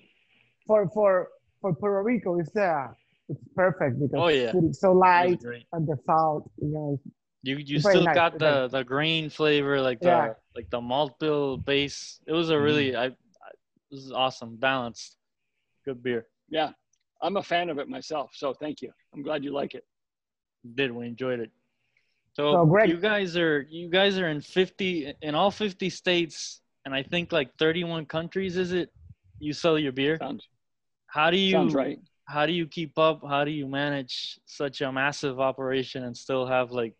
For 0.67 0.87
for 0.95 1.29
for 1.61 1.73
Puerto 1.73 2.03
Rico, 2.03 2.39
it's 2.39 2.55
uh, 2.55 2.87
it's 3.29 3.41
perfect 3.55 3.99
because 3.99 4.19
Oh, 4.23 4.27
yeah. 4.27 4.51
it's 4.53 4.79
so 4.79 4.91
light 4.93 5.39
great. 5.41 5.65
and 5.73 5.87
the 5.87 5.97
salt, 6.05 6.49
you 6.61 6.67
know. 6.67 6.99
You 7.43 7.55
you 7.57 7.79
still 7.79 8.03
nice, 8.03 8.15
got 8.15 8.33
it's 8.35 8.39
the 8.45 8.67
the 8.67 8.83
grain 8.83 9.29
flavor, 9.29 9.79
like 9.81 9.99
the 10.01 10.07
Yeah. 10.07 10.33
like 10.55 10.69
the 10.69 10.81
malt 10.81 11.17
bill 11.19 11.57
base. 11.57 12.19
It 12.27 12.33
was 12.33 12.49
a 12.49 12.59
really 12.59 12.95
I, 12.95 13.05
I 13.05 13.11
this 13.91 14.01
is 14.03 14.11
awesome, 14.11 14.57
balanced, 14.57 15.17
good 15.85 16.03
beer. 16.03 16.27
yeah 16.49 16.71
i'm 17.25 17.37
a 17.37 17.41
fan 17.51 17.67
of 17.71 17.77
it 17.79 17.87
myself 17.89 18.29
so 18.41 18.53
thank 18.53 18.75
you 18.83 18.91
i'm 19.13 19.23
glad 19.23 19.43
you 19.43 19.51
like 19.61 19.73
it 19.79 19.83
Did 20.79 20.91
we 20.91 21.07
enjoyed 21.07 21.39
it? 21.45 21.51
So, 22.37 22.53
So, 22.53 22.65
Greg- 22.67 22.89
you 22.89 22.97
guys 22.97 23.35
are 23.35 23.65
you 23.67 23.89
guys 23.89 24.19
are 24.19 24.29
in 24.29 24.41
fifty 24.41 25.11
in 25.23 25.33
all 25.33 25.49
fifty 25.49 25.89
states, 25.89 26.61
and 26.85 26.93
I 26.93 27.01
think 27.01 27.31
like 27.31 27.49
thirty 27.57 27.83
one 27.83 28.05
countries. 28.05 28.57
Is 28.57 28.73
it? 28.73 28.89
You 29.39 29.53
sell 29.53 29.77
your 29.79 29.91
beer. 29.91 30.17
sounds 30.19 30.47
How 31.07 31.31
do 31.31 31.37
you 31.37 31.53
sounds 31.57 31.73
right 31.73 31.99
how 32.27 32.45
do 32.45 32.53
you 32.53 32.67
keep 32.67 32.99
up? 32.99 33.21
How 33.27 33.43
do 33.43 33.49
you 33.49 33.67
manage 33.67 34.37
such 34.45 34.81
a 34.81 34.91
massive 34.91 35.39
operation 35.39 36.03
and 36.03 36.15
still 36.15 36.45
have 36.45 36.71
like 36.71 36.93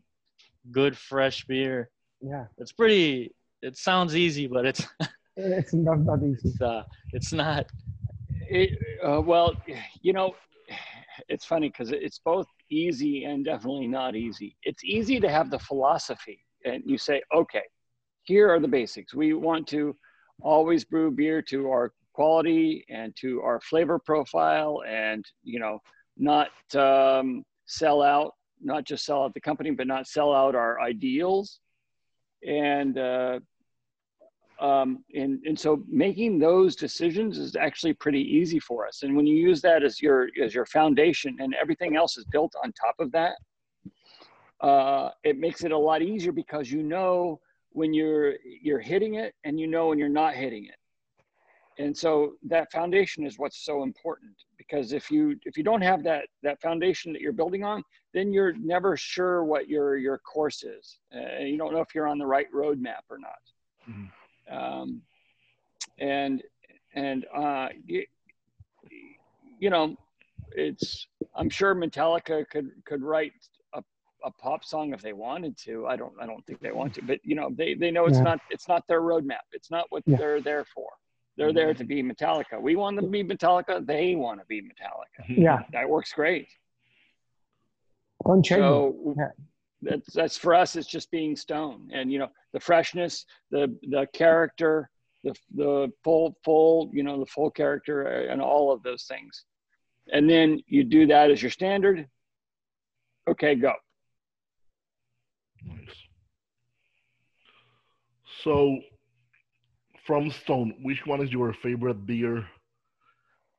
good 0.71 0.97
fresh 0.97 1.45
beer? 1.45 1.91
Yeah, 2.19 2.45
It's 2.57 2.71
pretty. 2.71 3.35
It 3.61 3.77
sounds 3.77 4.15
easy, 4.15 4.47
but 4.47 4.65
it's 4.65 4.87
it's 5.37 5.73
not 5.73 6.03
that 6.05 6.23
easy. 6.25 6.49
it's, 6.49 6.61
uh, 6.61 6.81
it's 7.13 7.31
not. 7.31 7.67
It, 8.49 8.71
uh, 9.07 9.21
well, 9.21 9.55
you 10.01 10.13
know, 10.13 10.33
it's 11.29 11.45
funny 11.45 11.69
because 11.69 11.91
it's 11.91 12.19
both 12.25 12.47
easy 12.69 13.25
and 13.25 13.45
definitely 13.45 13.87
not 13.87 14.15
easy. 14.15 14.55
It's 14.63 14.83
easy 14.83 15.19
to 15.19 15.29
have 15.29 15.49
the 15.49 15.59
philosophy, 15.59 16.45
and 16.65 16.83
you 16.85 16.97
say, 16.97 17.21
okay, 17.33 17.63
here 18.23 18.51
are 18.51 18.59
the 18.59 18.67
basics. 18.67 19.13
We 19.13 19.33
want 19.33 19.67
to 19.69 19.95
always 20.41 20.83
brew 20.85 21.11
beer 21.11 21.41
to 21.43 21.69
our 21.69 21.93
quality 22.13 22.85
and 22.89 23.15
to 23.21 23.41
our 23.41 23.59
flavor 23.61 23.99
profile, 23.99 24.81
and 24.87 25.25
you 25.43 25.59
know, 25.59 25.79
not 26.17 26.49
um, 26.75 27.43
sell 27.65 28.01
out, 28.01 28.33
not 28.61 28.83
just 28.85 29.05
sell 29.05 29.23
out 29.23 29.33
the 29.33 29.41
company, 29.41 29.71
but 29.71 29.87
not 29.87 30.07
sell 30.07 30.33
out 30.33 30.55
our 30.55 30.81
ideals. 30.81 31.59
and 32.45 32.97
uh, 32.97 33.39
um, 34.59 35.03
and 35.13 35.39
and 35.45 35.59
so 35.59 35.83
making 35.87 36.39
those 36.39 36.75
decisions 36.75 37.37
is 37.37 37.55
actually 37.55 37.93
pretty 37.93 38.21
easy 38.21 38.59
for 38.59 38.87
us. 38.87 39.03
And 39.03 39.15
when 39.15 39.27
you 39.27 39.35
use 39.35 39.61
that 39.61 39.83
as 39.83 40.01
your 40.01 40.29
as 40.41 40.53
your 40.53 40.65
foundation, 40.65 41.37
and 41.39 41.53
everything 41.61 41.95
else 41.95 42.17
is 42.17 42.25
built 42.25 42.53
on 42.63 42.73
top 42.73 42.95
of 42.99 43.11
that, 43.11 43.35
uh, 44.61 45.11
it 45.23 45.37
makes 45.37 45.63
it 45.63 45.71
a 45.71 45.77
lot 45.77 46.01
easier 46.01 46.31
because 46.31 46.71
you 46.71 46.81
know 46.81 47.39
when 47.71 47.93
you're 47.93 48.35
you're 48.61 48.79
hitting 48.79 49.15
it, 49.15 49.35
and 49.43 49.59
you 49.59 49.67
know 49.67 49.89
when 49.89 49.99
you're 49.99 50.09
not 50.09 50.33
hitting 50.33 50.65
it. 50.65 50.75
And 51.79 51.95
so 51.95 52.33
that 52.47 52.71
foundation 52.71 53.23
is 53.23 53.37
what's 53.37 53.63
so 53.63 53.83
important 53.83 54.31
because 54.57 54.91
if 54.91 55.11
you 55.11 55.39
if 55.45 55.55
you 55.55 55.63
don't 55.63 55.83
have 55.83 56.03
that 56.03 56.25
that 56.41 56.59
foundation 56.61 57.13
that 57.13 57.21
you're 57.21 57.31
building 57.31 57.63
on, 57.63 57.83
then 58.15 58.33
you're 58.33 58.53
never 58.53 58.97
sure 58.97 59.43
what 59.43 59.69
your 59.69 59.97
your 59.97 60.17
course 60.17 60.63
is. 60.63 60.97
Uh, 61.15 61.43
you 61.43 61.59
don't 61.59 61.73
know 61.73 61.81
if 61.81 61.93
you're 61.93 62.07
on 62.07 62.17
the 62.17 62.25
right 62.25 62.51
roadmap 62.51 63.03
or 63.11 63.19
not. 63.19 63.37
Mm-hmm 63.87 64.05
um, 64.49 65.01
and 65.99 66.43
and 66.95 67.25
uh, 67.35 67.69
you, 67.85 68.05
you 69.59 69.69
know, 69.69 69.95
it's 70.51 71.07
I'm 71.35 71.49
sure 71.49 71.75
Metallica 71.75 72.47
could 72.49 72.71
could 72.85 73.01
write 73.01 73.33
a, 73.73 73.83
a 74.23 74.31
pop 74.31 74.63
song 74.63 74.93
if 74.93 75.01
they 75.01 75.13
wanted 75.13 75.57
to. 75.65 75.87
I 75.87 75.95
don't 75.95 76.13
I 76.19 76.25
don't 76.25 76.45
think 76.45 76.59
they 76.59 76.71
want 76.71 76.93
to, 76.95 77.01
but 77.01 77.19
you 77.23 77.35
know 77.35 77.49
they 77.55 77.73
they 77.73 77.91
know 77.91 78.05
it's 78.05 78.17
yeah. 78.17 78.23
not 78.23 78.39
it's 78.49 78.67
not 78.67 78.87
their 78.87 79.01
roadmap. 79.01 79.45
It's 79.53 79.71
not 79.71 79.85
what 79.89 80.03
yeah. 80.05 80.17
they're 80.17 80.41
there 80.41 80.65
for. 80.73 80.89
They're 81.35 81.53
there 81.53 81.75
to 81.75 81.83
be 81.83 82.01
Metallica. 82.01 82.59
We 82.59 82.75
want 82.75 82.95
them 82.95 83.05
to 83.05 83.11
be 83.11 83.23
Metallica. 83.23 83.85
They 83.85 84.15
want 84.15 84.39
to 84.39 84.45
be 84.47 84.61
Metallica. 84.61 85.25
Yeah, 85.27 85.59
that 85.71 85.87
works 85.87 86.11
great. 86.11 86.47
Unchangeable. 88.25 88.99
So, 89.05 89.15
yeah 89.17 89.46
that's 89.81 90.13
that's 90.13 90.37
for 90.37 90.55
us 90.55 90.75
it's 90.75 90.87
just 90.87 91.11
being 91.11 91.35
stone. 91.35 91.89
And 91.93 92.11
you 92.11 92.19
know 92.19 92.29
the 92.53 92.59
freshness 92.59 93.25
the 93.51 93.75
the 93.89 94.07
character 94.13 94.89
the 95.23 95.35
the 95.55 95.91
full 96.03 96.35
full 96.43 96.89
you 96.93 97.03
know 97.03 97.19
the 97.19 97.25
full 97.25 97.51
character 97.51 98.07
uh, 98.07 98.31
and 98.31 98.41
all 98.41 98.71
of 98.71 98.83
those 98.83 99.03
things. 99.03 99.45
And 100.11 100.29
then 100.29 100.59
you 100.67 100.83
do 100.83 101.05
that 101.07 101.31
as 101.31 101.41
your 101.41 101.51
standard. 101.51 102.07
Okay 103.29 103.55
go. 103.55 103.73
Nice. 105.65 105.95
So 108.43 108.79
from 110.05 110.31
stone 110.31 110.73
which 110.81 111.05
one 111.05 111.21
is 111.21 111.31
your 111.31 111.53
favorite 111.53 112.05
beer? 112.05 112.45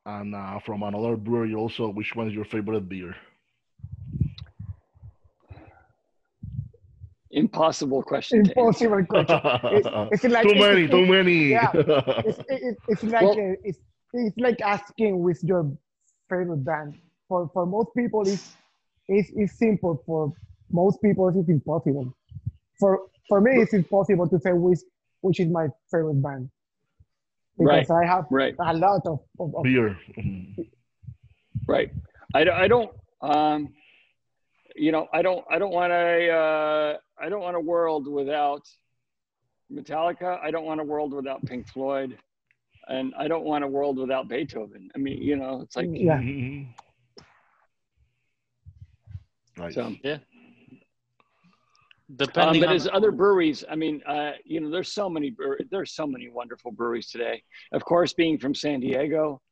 And 0.06 0.34
uh, 0.34 0.58
from 0.64 0.82
another 0.82 1.16
brewery 1.16 1.54
also 1.54 1.90
which 1.90 2.16
one 2.16 2.28
is 2.28 2.34
your 2.34 2.46
favorite 2.46 2.88
beer 2.88 3.14
impossible 7.30 8.02
question. 8.02 8.40
Impossible 8.40 9.04
question. 9.04 9.40
It's, 9.44 9.88
it's 10.24 10.24
like 10.24 10.46
too 10.46 10.54
many, 10.54 10.82
it's, 10.82 10.90
too 10.90 11.06
many. 11.06 11.48
Yeah, 11.48 11.70
it's, 11.74 12.38
it, 12.48 12.76
it's 12.88 13.02
like 13.04 13.22
well, 13.22 13.38
a, 13.38 13.56
it's 13.64 13.78
it's 14.12 14.36
like 14.38 14.60
asking 14.60 15.20
with 15.22 15.42
your 15.42 15.70
favorite 16.28 16.64
band. 16.64 16.98
For 17.28 17.50
for 17.52 17.66
most 17.66 17.88
people, 17.96 18.22
it's 18.22 18.54
it's, 19.08 19.30
it's 19.34 19.58
simple. 19.58 20.02
For 20.06 20.32
most 20.70 21.00
people, 21.02 21.28
it's 21.28 21.48
impossible. 21.48 22.14
For 22.78 23.00
for 23.28 23.40
me, 23.40 23.60
it's 23.62 23.74
impossible 23.74 24.28
to 24.28 24.38
say 24.40 24.52
which 24.52 24.80
which 25.20 25.40
is 25.40 25.48
my 25.48 25.68
favorite 25.90 26.22
band 26.22 26.50
because 27.58 27.90
right, 27.90 28.04
I 28.04 28.06
have 28.06 28.26
right. 28.30 28.54
a 28.58 28.74
lot 28.74 29.02
of, 29.04 29.20
of, 29.40 29.54
of 29.54 29.62
beer. 29.64 29.98
Right. 31.66 31.90
I, 32.34 32.48
I 32.48 32.68
don't. 32.68 32.90
Um, 33.20 33.74
you 34.76 34.92
know, 34.92 35.08
I 35.12 35.22
don't. 35.22 35.44
I 35.50 35.58
don't 35.58 35.72
want 35.72 35.90
to. 35.90 36.30
Uh, 36.30 36.96
I 37.20 37.28
don't 37.28 37.40
want 37.40 37.56
a 37.56 37.60
world 37.60 38.06
without 38.06 38.68
Metallica. 39.72 40.38
I 40.42 40.50
don't 40.50 40.64
want 40.64 40.80
a 40.80 40.84
world 40.84 41.12
without 41.12 41.44
Pink 41.44 41.68
Floyd, 41.68 42.18
and 42.88 43.12
I 43.18 43.28
don't 43.28 43.44
want 43.44 43.64
a 43.64 43.66
world 43.66 43.98
without 43.98 44.28
Beethoven. 44.28 44.90
I 44.94 44.98
mean, 44.98 45.20
you 45.20 45.36
know, 45.36 45.60
it's 45.62 45.76
like 45.76 45.88
yeah. 45.92 46.20
Nice. 49.56 49.74
So 49.74 49.94
yeah. 50.02 50.18
Depending 52.16 52.62
um, 52.64 52.68
but 52.68 52.74
as 52.74 52.88
other 52.90 53.12
breweries, 53.12 53.64
I 53.70 53.76
mean, 53.76 54.00
uh, 54.06 54.32
you 54.44 54.60
know, 54.60 54.70
there's 54.70 54.92
so 54.92 55.10
many 55.10 55.34
there's 55.70 55.92
so 55.92 56.06
many 56.06 56.28
wonderful 56.28 56.72
breweries 56.72 57.10
today. 57.10 57.42
Of 57.72 57.84
course, 57.84 58.14
being 58.14 58.38
from 58.38 58.54
San 58.54 58.80
Diego, 58.80 59.42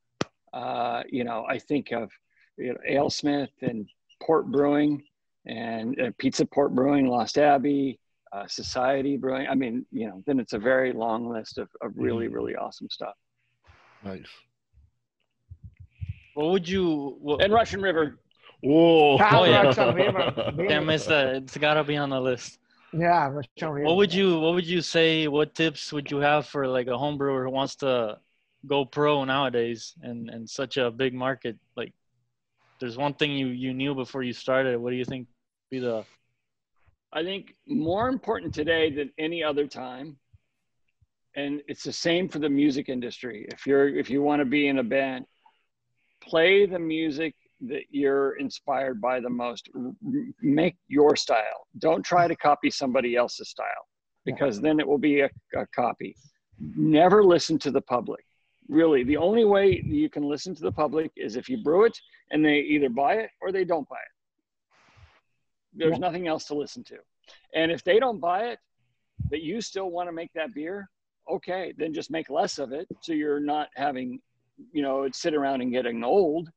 uh, 0.55 1.02
you 1.09 1.24
know, 1.24 1.44
I 1.46 1.59
think 1.59 1.92
of 1.92 2.11
you 2.57 2.72
know, 2.72 2.79
AleSmith 2.88 3.50
and 3.61 3.87
Port 4.22 4.50
Brewing 4.50 5.02
and 5.46 6.00
uh, 6.00 6.11
Pizza 6.18 6.44
Port 6.44 6.74
Brewing, 6.74 7.06
Lost 7.06 7.38
Abbey, 7.38 7.98
uh, 8.32 8.46
Society 8.46 9.16
Brewing. 9.16 9.46
I 9.48 9.54
mean, 9.54 9.87
you 9.92 10.09
know, 10.09 10.22
then 10.26 10.40
it's 10.40 10.52
a 10.52 10.59
very 10.59 10.92
long 10.92 11.28
list 11.28 11.59
of, 11.59 11.68
of 11.80 11.92
really, 11.94 12.26
mm-hmm. 12.26 12.35
really 12.35 12.56
awesome 12.56 12.90
stuff. 12.90 13.14
Nice. 14.04 14.26
What 16.35 16.50
would 16.50 16.68
you? 16.68 17.16
What, 17.20 17.42
and 17.42 17.52
Russian 17.52 17.80
River. 17.80 18.18
Whoa. 18.62 19.18
oh, 19.18 19.44
yeah. 19.44 19.62
Russian 19.62 19.94
River. 19.94 20.52
Damn, 20.68 20.90
it's, 20.90 21.09
uh, 21.09 21.35
it's 21.37 21.56
gotta 21.56 21.85
be 21.85 21.96
on 21.96 22.11
the 22.11 22.20
list. 22.20 22.59
Yeah, 22.92 23.28
Russian 23.28 23.68
River. 23.70 23.87
What 23.87 23.96
would 23.96 24.12
you 24.12 24.38
What 24.40 24.54
would 24.54 24.66
you 24.66 24.80
say? 24.80 25.28
What 25.28 25.54
tips 25.54 25.92
would 25.92 26.11
you 26.11 26.18
have 26.18 26.46
for 26.46 26.66
like 26.66 26.88
a 26.88 26.98
home 26.98 27.16
brewer 27.16 27.44
who 27.44 27.50
wants 27.50 27.76
to 27.76 28.18
go 28.66 28.85
pro 28.85 29.24
nowadays 29.24 29.94
and 30.02 30.28
and 30.28 30.48
such 30.48 30.76
a 30.76 30.90
big 30.90 31.14
market? 31.14 31.56
Like, 31.76 31.94
there's 32.80 32.96
one 32.96 33.14
thing 33.14 33.32
you 33.32 33.48
you 33.48 33.72
knew 33.72 33.94
before 33.94 34.22
you 34.22 34.32
started. 34.32 34.78
What 34.78 34.90
do 34.90 34.96
you 34.96 35.04
think 35.04 35.28
be 35.70 35.79
the 35.79 36.05
I 37.12 37.22
think 37.22 37.55
more 37.66 38.09
important 38.09 38.52
today 38.52 38.90
than 38.90 39.11
any 39.18 39.42
other 39.42 39.66
time. 39.66 40.18
And 41.35 41.62
it's 41.68 41.83
the 41.83 41.92
same 41.92 42.29
for 42.29 42.38
the 42.38 42.48
music 42.48 42.88
industry. 42.88 43.46
If 43.50 43.66
you're 43.66 43.88
if 43.88 44.11
you 44.11 44.22
want 44.22 44.40
to 44.40 44.44
be 44.44 44.68
in 44.68 44.79
a 44.79 44.85
band, 44.85 45.26
play 46.22 46.66
the 46.66 46.79
music 46.79 47.35
that 47.68 47.85
you're 47.90 48.37
inspired 48.37 49.00
by 49.00 49.20
the 49.20 49.31
most. 49.31 49.68
Make 50.42 50.76
your 50.88 51.16
style. 51.16 51.66
Don't 51.79 52.05
try 52.05 52.26
to 52.26 52.37
copy 52.37 52.70
somebody 52.70 53.16
else's 53.16 53.48
style 53.48 53.87
because 54.24 54.61
then 54.61 54.81
it 54.81 54.87
will 54.87 54.98
be 54.98 55.20
a, 55.20 55.31
a 55.55 55.66
copy. 55.74 56.16
Never 56.59 57.22
listen 57.22 57.59
to 57.61 57.70
the 57.70 57.83
public. 57.83 58.24
Really, 58.68 59.05
the 59.05 59.16
only 59.16 59.44
way 59.44 59.83
you 59.87 60.11
can 60.11 60.24
listen 60.24 60.55
to 60.55 60.62
the 60.62 60.72
public 60.72 61.12
is 61.16 61.37
if 61.37 61.48
you 61.48 61.62
brew 61.62 61.85
it 61.85 61.96
and 62.31 62.44
they 62.44 62.59
either 62.59 62.88
buy 62.88 63.14
it 63.14 63.31
or 63.40 63.52
they 63.52 63.64
don't 63.64 63.88
buy 63.88 63.96
it 63.96 64.15
there's 65.77 65.93
yeah. 65.93 65.99
nothing 65.99 66.27
else 66.27 66.45
to 66.47 66.55
listen 66.55 66.83
to. 66.85 66.97
And 67.55 67.71
if 67.71 67.85
they 67.85 67.99
don't 67.99 68.21
buy 68.21 68.47
it, 68.47 68.59
but 69.31 69.43
you 69.43 69.61
still 69.61 69.91
want 69.91 70.09
to 70.09 70.12
make 70.12 70.33
that 70.35 70.55
beer, 70.55 70.89
okay, 71.31 71.73
then 71.77 71.93
just 71.93 72.11
make 72.11 72.31
less 72.31 72.59
of 72.59 72.73
it. 72.73 72.87
So 73.01 73.12
you're 73.12 73.41
not 73.41 73.69
having, 73.75 74.21
you 74.73 74.83
know, 74.83 75.03
it 75.03 75.15
sit 75.15 75.35
around 75.35 75.61
and 75.61 75.73
getting 75.73 76.05
old, 76.05 76.51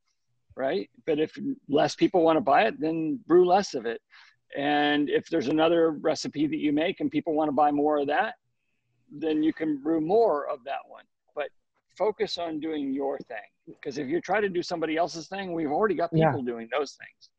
right? 0.56 0.88
But 1.06 1.18
if 1.18 1.36
less 1.68 1.94
people 1.94 2.22
want 2.22 2.36
to 2.36 2.40
buy 2.40 2.62
it, 2.64 2.80
then 2.80 3.18
brew 3.26 3.46
less 3.46 3.74
of 3.74 3.86
it. 3.86 4.00
And 4.56 5.08
if 5.08 5.28
there's 5.28 5.48
another 5.48 5.92
recipe 5.92 6.46
that 6.46 6.58
you 6.58 6.72
make 6.72 7.00
and 7.00 7.10
people 7.10 7.34
want 7.34 7.48
to 7.48 7.52
buy 7.52 7.70
more 7.70 7.98
of 7.98 8.06
that, 8.08 8.34
then 9.10 9.42
you 9.42 9.52
can 9.52 9.80
brew 9.82 10.00
more 10.00 10.48
of 10.48 10.62
that 10.64 10.80
one. 10.88 11.04
But 11.34 11.48
focus 11.96 12.38
on 12.38 12.60
doing 12.60 12.92
your 12.92 13.18
thing. 13.18 13.38
Because 13.66 13.98
if 13.98 14.08
you 14.08 14.20
try 14.20 14.40
to 14.40 14.48
do 14.48 14.62
somebody 14.62 14.96
else's 14.96 15.28
thing, 15.28 15.52
we've 15.52 15.70
already 15.70 15.94
got 15.94 16.12
people 16.12 16.38
yeah. 16.38 16.44
doing 16.44 16.68
those 16.72 16.92
things. 16.92 17.30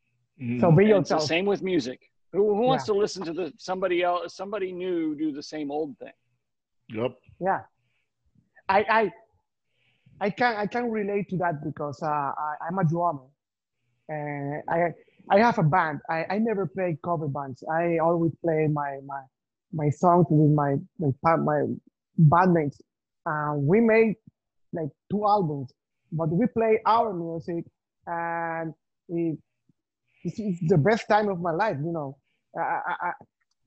Mm-hmm. 0.41 0.59
So 0.59 0.71
be 0.71 0.85
yourself. 0.85 1.23
same 1.23 1.45
with 1.45 1.61
music. 1.61 1.99
Who, 2.33 2.55
who 2.55 2.63
wants 2.63 2.87
yeah. 2.87 2.93
to 2.93 2.99
listen 2.99 3.25
to 3.25 3.33
the 3.33 3.53
somebody 3.57 4.01
else, 4.01 4.35
somebody 4.35 4.71
new 4.71 5.15
do 5.15 5.31
the 5.31 5.43
same 5.43 5.69
old 5.69 5.97
thing? 5.99 6.13
Yep. 6.89 7.11
Yeah. 7.39 7.59
I 8.67 8.79
I 8.89 9.11
I 10.21 10.29
can 10.29 10.55
I 10.55 10.65
can 10.65 10.89
relate 10.89 11.29
to 11.29 11.37
that 11.37 11.63
because 11.63 12.01
uh, 12.01 12.07
I, 12.07 12.55
I'm 12.67 12.77
a 12.79 12.85
drummer, 12.85 13.27
and 14.09 14.63
I 14.69 14.93
I 15.29 15.39
have 15.39 15.59
a 15.59 15.63
band. 15.63 15.99
I, 16.09 16.25
I 16.29 16.37
never 16.39 16.65
play 16.65 16.97
cover 17.03 17.27
bands. 17.27 17.63
I 17.71 17.97
always 17.97 18.31
play 18.43 18.67
my 18.71 18.99
my 19.05 19.21
my 19.73 19.89
songs 19.89 20.25
with 20.29 20.51
my 20.51 20.75
my 20.99 21.35
my 21.37 21.65
bandmates. 22.19 22.77
Uh, 23.25 23.53
we 23.57 23.79
made 23.79 24.15
like 24.73 24.89
two 25.11 25.25
albums, 25.25 25.71
but 26.11 26.29
we 26.29 26.47
play 26.47 26.79
our 26.85 27.13
music, 27.13 27.65
and 28.07 28.73
it 29.09 29.37
it's, 30.23 30.39
it's 30.39 30.69
the 30.69 30.77
best 30.77 31.07
time 31.07 31.29
of 31.29 31.39
my 31.41 31.51
life. 31.51 31.77
You 31.83 31.91
know, 31.91 32.17
I, 32.57 32.79
I, 32.87 33.11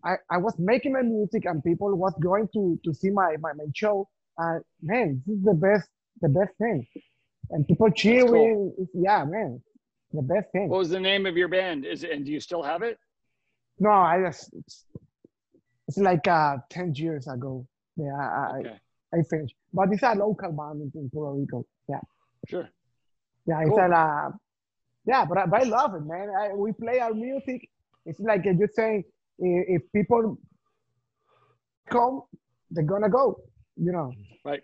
I, 0.04 0.16
I 0.30 0.36
was 0.36 0.54
making 0.58 0.92
my 0.92 1.02
music 1.02 1.46
and 1.46 1.62
people 1.64 1.94
was 1.96 2.14
going 2.20 2.48
to, 2.54 2.78
to 2.84 2.94
see 2.94 3.10
my, 3.10 3.36
my, 3.40 3.52
my 3.54 3.64
show. 3.74 4.08
And 4.38 4.62
man, 4.82 5.22
this 5.26 5.38
is 5.38 5.44
the 5.44 5.54
best, 5.54 5.88
the 6.20 6.28
best 6.28 6.52
thing. 6.58 6.86
And 7.50 7.66
people 7.66 7.90
cheering. 7.90 8.72
Cool. 8.76 8.88
Yeah, 8.94 9.24
man, 9.24 9.62
the 10.12 10.22
best 10.22 10.50
thing. 10.52 10.68
What 10.68 10.78
was 10.78 10.90
the 10.90 11.00
name 11.00 11.26
of 11.26 11.36
your 11.36 11.48
band? 11.48 11.84
Is 11.86 12.04
it, 12.04 12.10
and 12.10 12.24
do 12.24 12.32
you 12.32 12.40
still 12.40 12.62
have 12.62 12.82
it? 12.82 12.98
No, 13.78 13.90
I 13.90 14.22
just, 14.24 14.50
it's, 14.54 14.84
it's 15.88 15.98
like 15.98 16.26
uh, 16.28 16.56
10 16.70 16.94
years 16.94 17.26
ago. 17.26 17.66
Yeah, 17.96 18.14
I, 18.14 18.58
okay. 18.60 18.76
I, 19.12 19.18
I 19.18 19.22
finished. 19.28 19.54
But 19.72 19.88
it's 19.92 20.02
a 20.02 20.14
local 20.14 20.52
band 20.52 20.92
in, 20.94 21.10
Puerto 21.10 21.38
Rico. 21.38 21.64
Yeah. 21.88 22.00
Sure. 22.48 22.68
Yeah, 23.46 23.62
cool. 23.64 23.78
it's 23.78 23.78
a, 23.78 23.96
uh, 23.96 24.30
yeah, 25.06 25.24
but 25.24 25.38
I, 25.38 25.46
but 25.46 25.62
I 25.62 25.64
love 25.64 25.94
it, 25.94 26.04
man. 26.06 26.30
I, 26.30 26.52
we 26.54 26.72
play 26.72 26.98
our 27.00 27.14
music. 27.14 27.68
It's 28.06 28.20
like 28.20 28.44
you're 28.44 28.68
saying, 28.68 29.04
if 29.38 29.82
people 29.92 30.38
come, 31.90 32.22
they're 32.70 32.84
gonna 32.84 33.10
go. 33.10 33.40
You 33.76 33.92
know. 33.92 34.12
Right. 34.44 34.62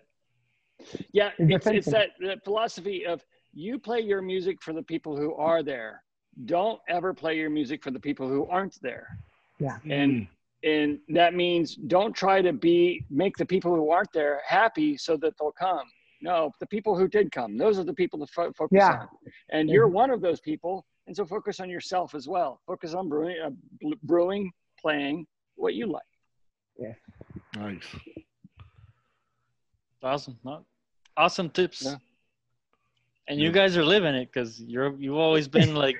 Yeah, 1.11 1.31
It's 1.37 1.67
it's, 1.67 1.87
it's 1.87 1.91
that, 1.91 2.09
that 2.21 2.43
philosophy 2.43 3.05
of 3.05 3.23
you 3.53 3.77
play 3.77 3.99
your 3.99 4.21
music 4.21 4.61
for 4.61 4.73
the 4.73 4.83
people 4.83 5.15
who 5.15 5.35
are 5.35 5.63
there. 5.63 6.03
Don't 6.45 6.79
ever 6.87 7.13
play 7.13 7.37
your 7.37 7.49
music 7.49 7.83
for 7.83 7.91
the 7.91 7.99
people 7.99 8.27
who 8.27 8.47
aren't 8.47 8.81
there. 8.81 9.07
Yeah. 9.59 9.77
And 9.89 10.11
mm. 10.21 10.27
and 10.63 10.99
that 11.09 11.33
means 11.35 11.75
don't 11.75 12.13
try 12.13 12.41
to 12.41 12.53
be 12.53 13.05
make 13.09 13.37
the 13.37 13.45
people 13.45 13.75
who 13.75 13.91
aren't 13.91 14.13
there 14.13 14.41
happy 14.47 14.97
so 14.97 15.17
that 15.17 15.33
they'll 15.37 15.51
come. 15.51 15.87
No, 16.21 16.51
the 16.59 16.67
people 16.67 16.95
who 16.97 17.07
did 17.07 17.31
come, 17.31 17.57
those 17.57 17.79
are 17.79 17.83
the 17.83 17.93
people 17.93 18.19
to 18.19 18.27
fo- 18.31 18.53
focus 18.53 18.77
Yeah. 18.77 18.99
on. 19.01 19.07
And 19.51 19.69
you're 19.69 19.87
one 19.87 20.11
of 20.11 20.21
those 20.21 20.39
people, 20.39 20.85
and 21.07 21.15
so 21.15 21.25
focus 21.25 21.59
on 21.59 21.69
yourself 21.69 22.13
as 22.13 22.27
well. 22.27 22.61
Focus 22.67 22.93
on 22.93 23.09
brewing, 23.09 23.37
uh, 23.43 23.49
brewing, 24.03 24.51
playing 24.79 25.25
what 25.55 25.73
you 25.73 25.87
like. 25.87 26.03
Yeah. 26.77 26.93
Nice. 27.55 27.83
Awesome. 30.03 30.37
Awesome 31.17 31.49
tips. 31.49 31.83
Yeah. 31.85 31.95
And 33.27 33.39
you 33.39 33.51
guys 33.51 33.77
are 33.77 33.85
living 33.85 34.15
it 34.15 34.29
because 34.31 34.59
you're 34.61 34.95
you've 34.99 35.15
always 35.17 35.47
been 35.47 35.75
like 35.75 35.97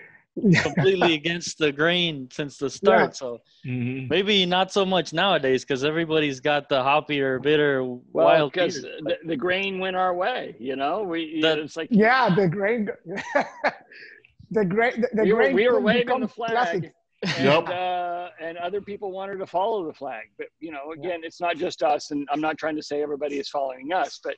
completely 0.63 1.13
against 1.22 1.58
the 1.58 1.72
grain 1.72 2.28
since 2.32 2.58
the 2.58 2.70
start. 2.70 3.00
Yeah. 3.02 3.10
So 3.12 3.39
Mhm. 3.65 4.10
maybe 4.10 4.46
not 4.46 4.72
so 4.72 4.86
much 4.86 5.13
nowadays 5.13 5.63
because 5.63 5.84
everybody's 5.84 6.39
got 6.39 6.70
the 6.70 6.82
hoppier, 6.82 7.41
bitter, 7.41 7.84
Well, 7.84 8.00
wild 8.13 8.54
because 8.54 8.82
the, 8.82 9.17
the 9.26 9.36
grain 9.36 9.80
went 9.80 9.96
our 9.96 10.13
way, 10.15 10.56
you 10.60 10.76
know. 10.76 11.04
We 11.04 11.41
That- 11.41 11.60
it's 11.60 11.76
like 11.78 11.89
Yeah, 11.91 12.34
the 12.34 12.48
grain. 12.48 12.88
the 14.52 14.65
grain. 14.65 15.02
The, 15.02 15.10
the 15.13 15.24
we 15.24 15.34
were, 15.34 15.39
grain 15.44 15.56
we 15.56 15.67
were 15.70 15.80
waving 15.82 16.20
the 16.22 16.28
flag, 16.28 16.52
classic. 16.52 16.94
and, 17.38 17.46
Yep. 17.46 17.70
uh, 17.70 18.30
and 18.41 18.58
other 18.58 18.82
people 18.82 19.12
wanted 19.12 19.38
to 19.38 19.46
follow 19.48 19.86
the 19.86 19.94
flag. 19.94 20.24
But 20.38 20.48
you 20.60 20.72
know, 20.72 20.91
again, 20.94 21.22
it's 21.24 21.39
not 21.39 21.58
just 21.58 21.84
us, 21.84 22.12
and 22.12 22.28
I'm 22.32 22.41
not 22.41 22.58
trying 22.58 22.76
to 22.78 22.84
say 22.84 23.02
everybody 23.04 23.38
is 23.38 23.48
following 23.50 23.94
us, 23.94 24.20
but 24.24 24.36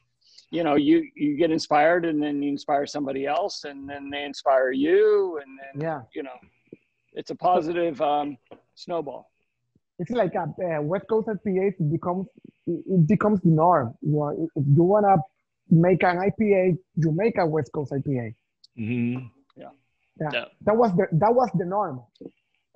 you 0.52 0.64
know, 0.64 0.76
you 0.76 0.98
you 1.16 1.36
get 1.38 1.52
inspired, 1.52 2.06
and 2.06 2.22
then 2.22 2.42
you 2.44 2.50
inspire 2.50 2.86
somebody 2.86 3.26
else, 3.26 3.64
and 3.64 3.90
then 3.90 4.10
they 4.10 4.24
inspire 4.24 4.72
you, 4.72 5.40
and 5.42 5.52
then 5.60 5.82
Yeah, 5.82 6.02
you 6.16 6.24
know, 6.24 6.38
it's 7.14 7.32
a 7.32 7.36
positive 7.36 8.02
um, 8.02 8.38
snowball. 8.76 9.30
it's 10.00 10.12
like 10.12 10.34
a 10.36 10.46
uh, 10.46 10.82
West 10.82 11.06
Coast 11.08 11.28
IPA 11.28 11.64
it 11.80 11.92
becomes 11.92 12.26
it 12.68 12.80
it 12.96 13.08
becomes 13.08 13.40
the 13.42 13.50
norm. 13.50 13.88
You 14.02 14.12
know, 14.20 14.30
if 14.44 14.50
if 14.60 14.66
you 14.78 14.84
wanna 14.84 15.16
make 15.70 16.02
an 16.04 16.18
IPA, 16.30 16.78
you 17.02 17.12
make 17.12 17.38
a 17.38 17.46
West 17.46 17.72
Coast 17.76 17.92
IPA. 17.92 18.36
Mhm. 18.78 19.30
Yeah. 20.22 20.46
That 20.68 20.78
was 20.82 20.92
the 20.96 21.08
that 21.24 21.34
was 21.34 21.50
the 21.60 21.66
norm. 21.66 21.96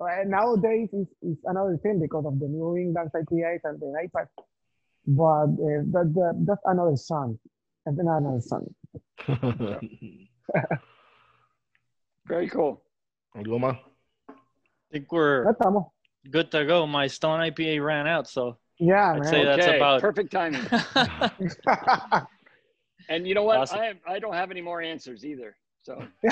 Uh, 0.00 0.22
nowadays, 0.26 0.88
it's, 0.92 1.12
it's 1.22 1.42
another 1.44 1.76
thing 1.82 1.98
because 2.00 2.24
of 2.26 2.38
the 2.38 2.46
New 2.46 2.76
England 2.76 3.10
IPAs 3.14 3.60
and 3.64 3.78
the 3.80 3.86
iPad. 4.04 4.26
But 5.08 5.24
uh, 5.56 5.88
that, 5.92 6.12
that, 6.14 6.44
that's 6.46 6.60
another 6.66 6.96
song. 6.96 7.38
And 7.86 7.98
then 7.98 8.06
another 8.08 8.42
song. 8.42 8.68
Very 12.26 12.48
cool. 12.48 12.82
¿Algo 13.34 13.58
más? 13.58 13.78
I 14.28 14.34
think 14.92 15.10
we're 15.10 15.54
good 16.30 16.50
to 16.50 16.64
go. 16.66 16.86
My 16.86 17.06
Stone 17.06 17.40
IPA 17.40 17.82
ran 17.82 18.06
out, 18.06 18.28
so 18.28 18.58
Yeah, 18.78 19.14
I'd 19.14 19.24
say 19.26 19.44
man. 19.44 19.58
that's 19.58 19.76
about- 19.76 20.00
perfect 20.02 20.30
timing. 20.30 20.60
And 23.10 23.26
you 23.26 23.34
know 23.34 23.42
what? 23.42 23.58
Awesome. 23.58 23.78
I 23.78 23.94
I 24.06 24.18
don't 24.18 24.34
have 24.34 24.50
any 24.50 24.60
more 24.60 24.82
answers 24.82 25.24
either. 25.24 25.56
So 25.88 26.04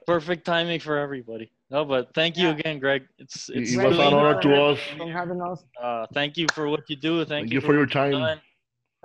perfect 0.06 0.44
timing 0.44 0.80
for 0.80 0.98
everybody. 0.98 1.50
No, 1.70 1.84
but 1.84 2.12
thank 2.12 2.36
you 2.36 2.48
Yeah. 2.48 2.54
again, 2.54 2.78
Greg. 2.80 3.02
It's 3.18 3.48
it's 3.48 3.76
was 3.76 3.96
Great. 3.96 4.08
an 4.08 4.14
honor 4.14 4.40
to 4.42 4.62
us. 4.62 4.80
From 4.98 5.10
having 5.10 5.40
us. 5.40 5.62
uh, 5.80 6.06
thank 6.12 6.36
you 6.36 6.46
for 6.52 6.68
what 6.68 6.82
you 6.90 6.96
do. 6.96 7.18
Thank, 7.18 7.28
Thank 7.28 7.52
you 7.52 7.60
for 7.60 7.72
your 7.72 7.82
what 7.82 7.92
time. 7.92 8.40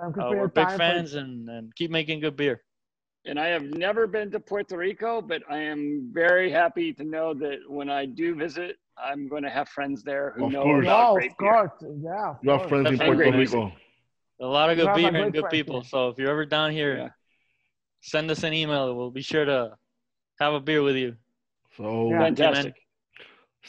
Thank 0.00 0.16
you 0.16 0.22
Uh, 0.22 0.26
for 0.26 0.30
we're 0.30 0.36
your 0.38 0.48
big 0.48 0.66
time. 0.68 0.78
fans 0.78 1.14
and, 1.14 1.48
and 1.48 1.74
keep 1.76 1.90
making 1.92 2.18
good 2.20 2.36
beer. 2.36 2.62
and 3.26 3.38
I 3.38 3.46
have 3.56 3.62
never 3.62 4.08
been 4.08 4.28
to 4.32 4.40
Puerto 4.40 4.76
Rico, 4.76 5.22
but 5.22 5.42
I 5.48 5.58
am 5.58 6.10
very 6.12 6.50
happy 6.50 6.92
to 6.94 7.04
know 7.04 7.32
that 7.34 7.58
when 7.68 7.88
I 7.88 8.02
do 8.06 8.34
visit, 8.34 8.72
I'm 8.98 9.28
going 9.28 9.44
to 9.44 9.50
have 9.58 9.68
friends 9.68 10.02
there 10.02 10.32
who 10.36 10.46
Of 10.46 10.52
know 10.52 10.62
course. 10.64 10.84
about 10.86 10.98
Wow, 10.98 11.14
great 11.14 11.30
of 11.30 11.38
beer. 11.38 11.52
course. 11.52 11.70
Yeah. 11.80 12.30
of 12.30 12.36
You 12.42 12.50
have 12.50 12.58
course. 12.62 12.68
friends 12.72 12.86
in 12.90 12.98
Puerto 12.98 13.14
great 13.30 13.34
Rico. 13.34 13.70
A 14.40 14.46
lot 14.58 14.70
of 14.70 14.76
good 14.76 14.92
beer 14.98 15.14
and 15.14 15.32
good 15.32 15.42
friend 15.46 15.52
people. 15.58 15.80
here. 15.82 15.88
So 15.94 16.08
if 16.10 16.18
you're 16.18 16.30
ever 16.36 16.44
down 16.44 16.72
here, 16.72 16.94
Yeah. 16.96 17.08
Send 18.02 18.30
us 18.30 18.42
an 18.44 18.52
email. 18.52 18.94
We'll 18.94 19.10
be 19.10 19.22
sure 19.22 19.44
to 19.46 19.78
have 20.38 20.52
a 20.54 20.60
beer 20.60 20.82
with 20.82 20.96
you. 20.96 21.16
So, 21.76 22.10
Yeah. 22.10 22.18
Fantastic. 22.20 22.74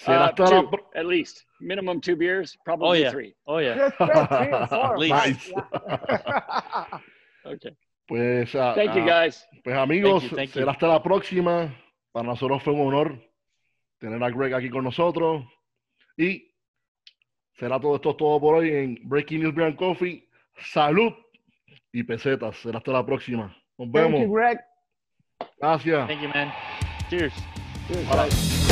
Uh, 0.07 0.31
two, 0.31 0.67
at 0.95 1.05
least 1.05 1.45
minimum 1.61 2.01
two 2.01 2.15
beers, 2.15 2.57
probably 2.65 2.87
Oh, 2.89 2.93
yeah. 3.03 3.11
three. 3.11 3.35
Oh 3.45 3.59
yeah. 3.59 3.91
Nice. 5.07 5.51
yeah. 5.53 6.99
Okay. 7.45 7.75
Pues, 8.07 8.55
ah, 8.55 8.73
Thank 8.73 8.95
you, 8.95 9.03
ah, 9.03 9.05
guys. 9.05 9.45
pues 9.63 9.75
amigos, 9.77 10.21
Thank 10.23 10.31
you, 10.31 10.35
thank 10.37 10.49
you. 10.55 10.61
será 10.61 10.71
hasta 10.71 10.87
la 10.87 11.01
próxima. 11.03 11.73
Para 12.11 12.25
nosotros 12.27 12.61
fue 12.63 12.73
un 12.73 12.87
honor 12.87 13.19
tener 13.99 14.21
a 14.23 14.29
Greg 14.31 14.53
aquí 14.53 14.69
con 14.69 14.83
nosotros. 14.83 15.45
Y 16.17 16.51
será 17.57 17.79
todo 17.79 17.95
esto 17.95 18.15
todo 18.15 18.39
por 18.39 18.55
hoy 18.55 18.69
en 18.73 18.97
Breaking 19.03 19.41
News 19.43 19.53
Beer 19.55 19.67
and 19.69 19.77
Coffee. 19.77 20.27
Salud 20.57 21.13
y 21.91 22.03
pesetas. 22.03 22.57
Será 22.57 22.79
hasta 22.79 22.91
la 22.91 23.05
próxima. 23.05 23.55
Nos 23.79 23.89
Thank 23.91 24.19
you. 24.19 24.27
Greg. 24.27 24.57
Gracias. 25.59 26.07
Thank 26.07 26.21
you, 26.21 26.29
man. 26.29 26.51
Cheers. 27.09 27.33
Cheers, 27.87 28.07
guys. 28.07 28.62